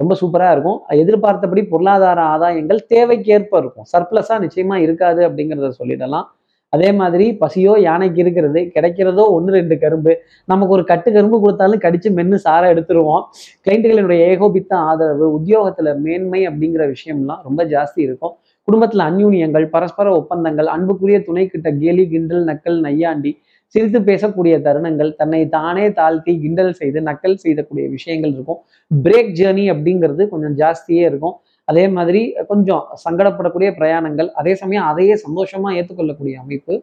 ரொம்ப 0.01 0.15
சூப்பரா 0.21 0.49
இருக்கும். 0.55 0.79
எதிர்பார்த்தபடி 1.03 1.63
பொருளாதார 1.73 2.21
ஆதாயங்கள் 2.35 2.81
தேவைக்கேற்ப 2.95 3.55
இருக்கும். 3.63 3.87
சர்ப்ளஸா 3.93 4.37
நிச்சயமா 4.45 4.77
இருக்காது 4.87 5.21
அப்படிங்கிறத 5.29 5.71
சொல்லிடலாம். 5.81 6.27
அதே 6.75 6.91
மாதிரி 6.99 7.25
பசியோ 7.41 7.73
யானைக்கு 7.87 8.19
இருக்கிறது 8.23 8.61
கிடைக்கிறதோ 8.75 9.25
ஒன்று 9.37 9.51
ரெண்டு 9.59 9.75
கரும்பு. 9.83 10.13
நமக்கு 10.51 10.75
ஒரு 10.77 10.85
கட்டு 10.91 11.09
கரும்பு 11.17 11.39
கொடுத்தாலும் 11.43 11.83
கடிச்சு 11.85 12.11
மென்று 12.19 12.39
சாரை 12.45 12.69
எடுத்துருவோம். 12.75 13.25
கிளைண்ட்டுகளினுடைய 13.65 14.21
ஏகோபித்த 14.31 14.73
ஆதரவு 14.91 15.27
உத்தியோகத்துல 15.39 15.93
மேன்மை 16.05 16.41
அப்படிங்கிற 16.51 16.85
விஷயம்லாம் 16.95 17.43
ரொம்ப 17.49 17.65
ஜாஸ்தி 17.75 18.01
இருக்கும். 18.07 18.35
குடும்பத்துல 18.69 19.05
அந்யூனியங்கள் 19.11 19.67
பரஸ்பர 19.75 20.09
ஒப்பந்தங்கள் 20.21 20.69
அன்புக்குரிய 20.77 21.19
துணை 21.29 21.47
கிட்ட 21.53 21.69
கேலி 21.83 22.05
கிண்டல் 22.13 22.45
நக்கல் 22.51 22.81
நையாண்டி 22.87 23.33
சிரித்து 23.75 24.01
பேசக்கூடிய 24.09 24.55
தருணங்கள் 24.67 25.11
தன்னை 25.21 25.41
தானே 25.49 25.85
தாழ்த்தி 25.99 26.33
கிண்டல் 26.41 26.73
செய்து 26.81 26.99
நக்கல் 27.01 27.41
செய்யக்கூடிய 27.45 27.85
விஷயங்கள் 27.97 28.33
இருக்கும். 28.37 28.61
பிரேக் 29.05 29.31
ஜேர்னி 29.39 29.65
அப்படிங்கிறது 29.75 30.23
கொஞ்சம் 30.33 30.57
ஜாஸ்தியே 30.63 31.05
இருக்கும். 31.11 31.37
அதே 31.69 31.85
மாதிரி 31.97 32.21
கொஞ்சம் 32.51 32.85
சங்கடப்படக்கூடிய 33.05 33.69
பிரயாணங்கள் 33.79 34.29
அதே 34.41 34.53
சமயம் 34.63 34.89
அதையே 34.91 35.15
சந்தோஷமா 35.25 35.71
ஏற்றுக்கொள்ளக்கூடிய 35.79 36.37
அமைப்பு 36.45 36.75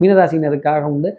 மீனராசினருக்காக 0.00 0.84
உண்டு. 0.94 1.10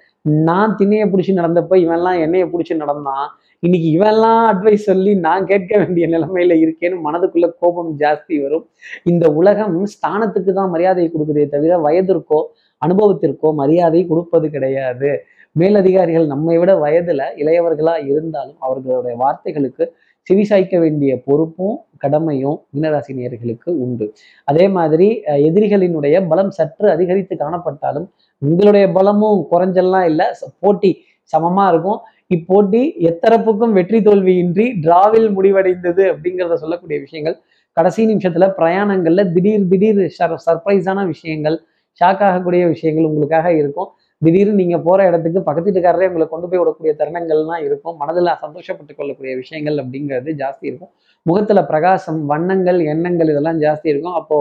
நான் 0.48 0.76
திண்ணையை 0.80 1.06
பிடிச்சி 1.12 1.34
நடந்தப்போ 1.40 1.76
இவன்லாம் 1.84 2.18
என்னையை 2.26 2.48
பிடிச்சி 2.54 2.74
நடந்தான். 2.84 3.28
இன்னைக்கு 3.64 3.90
இவெல்லாம் 3.98 4.42
அட்வைஸ் 4.52 4.88
சொல்லி 4.90 5.12
நான் 5.28 5.46
கேட்க 5.52 5.72
வேண்டிய 5.82 6.06
நிலைமையில 6.08 6.56
இருக்கேன்னு 6.64 6.98
மனதுக்குள்ள 7.06 7.48
கோபம் 7.62 7.92
ஜாஸ்தி 8.02 8.36
வரும். 8.44 8.66
இந்த 9.12 9.26
உலகம் 9.40 9.78
ஸ்தானத்துக்கு 9.94 10.54
தான் 10.60 10.74
மரியாதை 10.74 11.08
கொடுக்குதே 11.14 11.46
தவிர 11.56 11.78
வயதிற்கோ 11.88 12.40
அனுபவத்திற்கோ 12.82 13.50
மரியாதை 13.62 14.02
கொடுப்பது 14.12 14.50
கிடையாது. 14.56 15.12
மேலதிகாரிகள் 15.56 16.28
நம்மை 16.34 16.56
விட 16.62 16.72
வயதுல 16.84 17.24
இளையவர்களா 17.42 17.96
இருந்தாலும் 18.10 18.60
அவர்களுடைய 18.66 19.16
வார்த்தைகளுக்கு 19.24 19.84
செவிசாய்க்க 20.28 20.76
வேண்டிய 20.80 21.12
பொறுப்பும் 21.26 21.76
கடமையும் 22.04 22.58
மீனராசினியர்களுக்கு 22.74 23.70
உண்டு. 23.86 24.06
அதே 24.46 24.66
மாதிரி 24.78 25.08
எதிரிகளினுடைய 25.48 26.16
பலம் 26.32 26.52
சற்று 26.58 26.88
அதிகரித்து 26.96 27.36
காணப்பட்டாலும் 27.44 28.08
உங்களுடைய 28.42 28.86
பலமும் 28.98 29.40
குறைஞ்செல்லாம் 29.52 30.08
இல்லை. 30.12 30.26
போட்டி 30.60 30.92
சமமா 31.34 31.66
இருக்கும். 31.74 32.00
இப்போட்டி 32.36 32.82
எத்தரப்புக்கும் 33.10 33.76
வெற்றி 33.78 34.00
தோல்வியின்றி 34.00 34.66
டிராவில் 34.86 35.28
முடிவடைந்தது 35.38 36.04
அப்படிங்கிறத 36.14 36.58
சொல்லக்கூடிய 36.64 36.98
விஷயங்கள். 37.06 37.38
கடைசி 37.78 38.02
நிமிஷத்துல 38.12 38.46
பிரயாணங்கள்ல 38.60 39.24
திடீர் 39.36 39.70
திடீர் 39.72 40.02
சர்ப்ரைஸான 40.48 41.00
விஷயங்கள் 41.14 41.58
ஷாக் 42.02 42.24
ஆகக்கூடிய 42.28 42.64
விஷயங்கள் 42.74 43.08
உங்களுக்காக 43.10 43.48
இருக்கும். 43.62 43.90
திடீர்னு 44.22 44.60
நீங்க 44.62 44.78
போற 44.88 45.00
இடத்துக்கு 45.10 45.40
பக்கத்து 45.48 45.70
வீட்டுக்காரரே 45.70 46.08
உங்களை 46.10 46.26
கொண்டு 46.34 46.48
போய் 46.50 46.62
விடக்கூடிய 46.62 46.92
தருணங்கள்லாம் 47.00 47.64
இருக்கும். 47.68 47.96
மனதில் 48.02 48.32
சந்தோஷப்பட்டு 48.44 48.94
கொள்ளக்கூடிய 49.00 49.34
விஷயங்கள் 49.42 49.78
அப்படிங்கிறது 49.84 50.32
ஜாஸ்தி 50.42 50.66
இருக்கும். 50.72 50.92
முகத்துல 51.26 51.60
பிரகாசம் 51.72 52.20
வண்ணங்கள் 52.32 52.80
எண்ணங்கள் 52.94 53.32
இதெல்லாம் 53.34 53.60
ஜாஸ்தி 53.66 53.88
இருக்கும். 53.94 54.18
அப்போ 54.22 54.38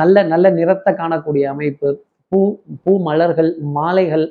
நல்ல 0.00 0.22
நல்ல 0.32 0.46
நிறத்தை 0.58 0.92
காணக்கூடிய 1.00 1.44
அமைப்பு 1.54 1.88
பூ 2.32 2.40
பூ 2.82 2.92
மலர்கள் 3.08 3.50
மாலைகள் 3.78 4.26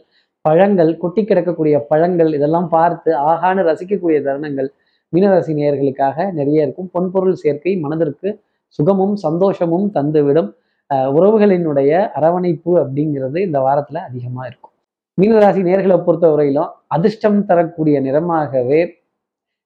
பழங்கள் 0.45 0.91
கொட்டி 1.01 1.21
கிடக்கக்கூடிய 1.29 1.75
பழங்கள் 1.91 2.29
இதெல்லாம் 2.37 2.69
பார்த்து 2.75 3.11
ஆகான்னு 3.31 3.65
ரசிக்கக்கூடிய 3.69 4.19
தருணங்கள் 4.27 4.69
மீனராசி 5.13 5.53
நேயர்களுக்காக 5.59 6.17
நிறைய 6.39 6.65
இருக்கும். 6.65 6.89
பொன்பொருள் 6.95 7.41
சேர்க்கை 7.43 7.73
மனதிற்கு 7.85 8.29
சுகமும் 8.79 9.15
சந்தோஷமும் 9.25 9.87
தந்துவிடும். 9.95 10.49
உறவுகளினுடைய 10.91 12.09
அரவணைப்பு 12.13 12.71
அப்படிங்கிறது 12.79 13.37
இந்த 13.37 13.59
வாரத்துல 13.59 13.93
அதிகமா 13.93 14.45
இருக்கும். 14.45 14.73
மீனராசி 15.21 15.61
நேர்களை 15.69 16.03
பொறுத்த 16.03 16.29
வரையிலும் 16.29 16.69
அதிர்ஷ்டம் 16.87 17.45
தரக்கூடிய 17.45 18.01
நிறமாகவே 18.01 18.97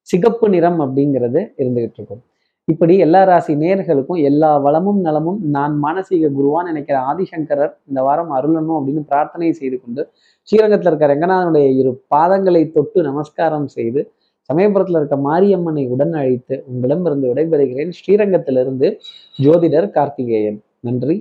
சிகப்பு 0.02 0.50
நிறம் 0.50 0.80
அப்படிங்கிறது 0.80 1.54
இருந்துகிட்டு 1.58 1.94
இருக்கும். 1.94 2.22
இப்படி 2.64 2.98
எல்லா 2.98 3.24
ராசி 3.24 3.56
நேர்களுக்கும் 3.56 4.24
எல்லா 4.24 4.58
வளமும் 4.58 5.00
நலமும் 5.00 5.40
நான் 5.42 5.84
மானசீக 5.84 6.30
குருவான்னு 6.38 6.64
நினைக்கிற 6.64 7.00
ஆதிசங்கரர் 7.00 7.74
இந்த 7.88 8.02
வாரம் 8.02 8.32
அருளணும் 8.32 8.78
அப்படின்னு 8.80 9.04
பிரார்த்தனை 9.08 9.52
செய்து 9.52 9.82
கொண்டு 9.82 10.10
ஸ்ரீரங்கத்தில் 10.44 10.88
இருக்க 10.88 11.08
ரங்கநாதனுடைய 11.08 11.68
இரு 11.80 12.04
பாதங்களை 12.16 12.72
தொட்டு 12.72 13.02
நமஸ்காரம் 13.04 13.68
செய்து 13.68 14.14
சமயபுரத்தில் 14.50 14.96
இருக்க 14.96 15.16
மாரியம்மனை 15.16 15.90
உடன் 15.90 16.14
அழைத்து 16.14 16.64
உங்களிடமிருந்து 16.68 17.34
விடைபெறுகிறேன். 17.34 17.90
ஸ்ரீரங்கத்திலிருந்து 17.90 19.00
ஜோதிடர் 19.44 19.90
கார்த்திகேயன். 19.90 20.64
நன்றி 20.84 21.16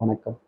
வணக்கம். 0.00 0.38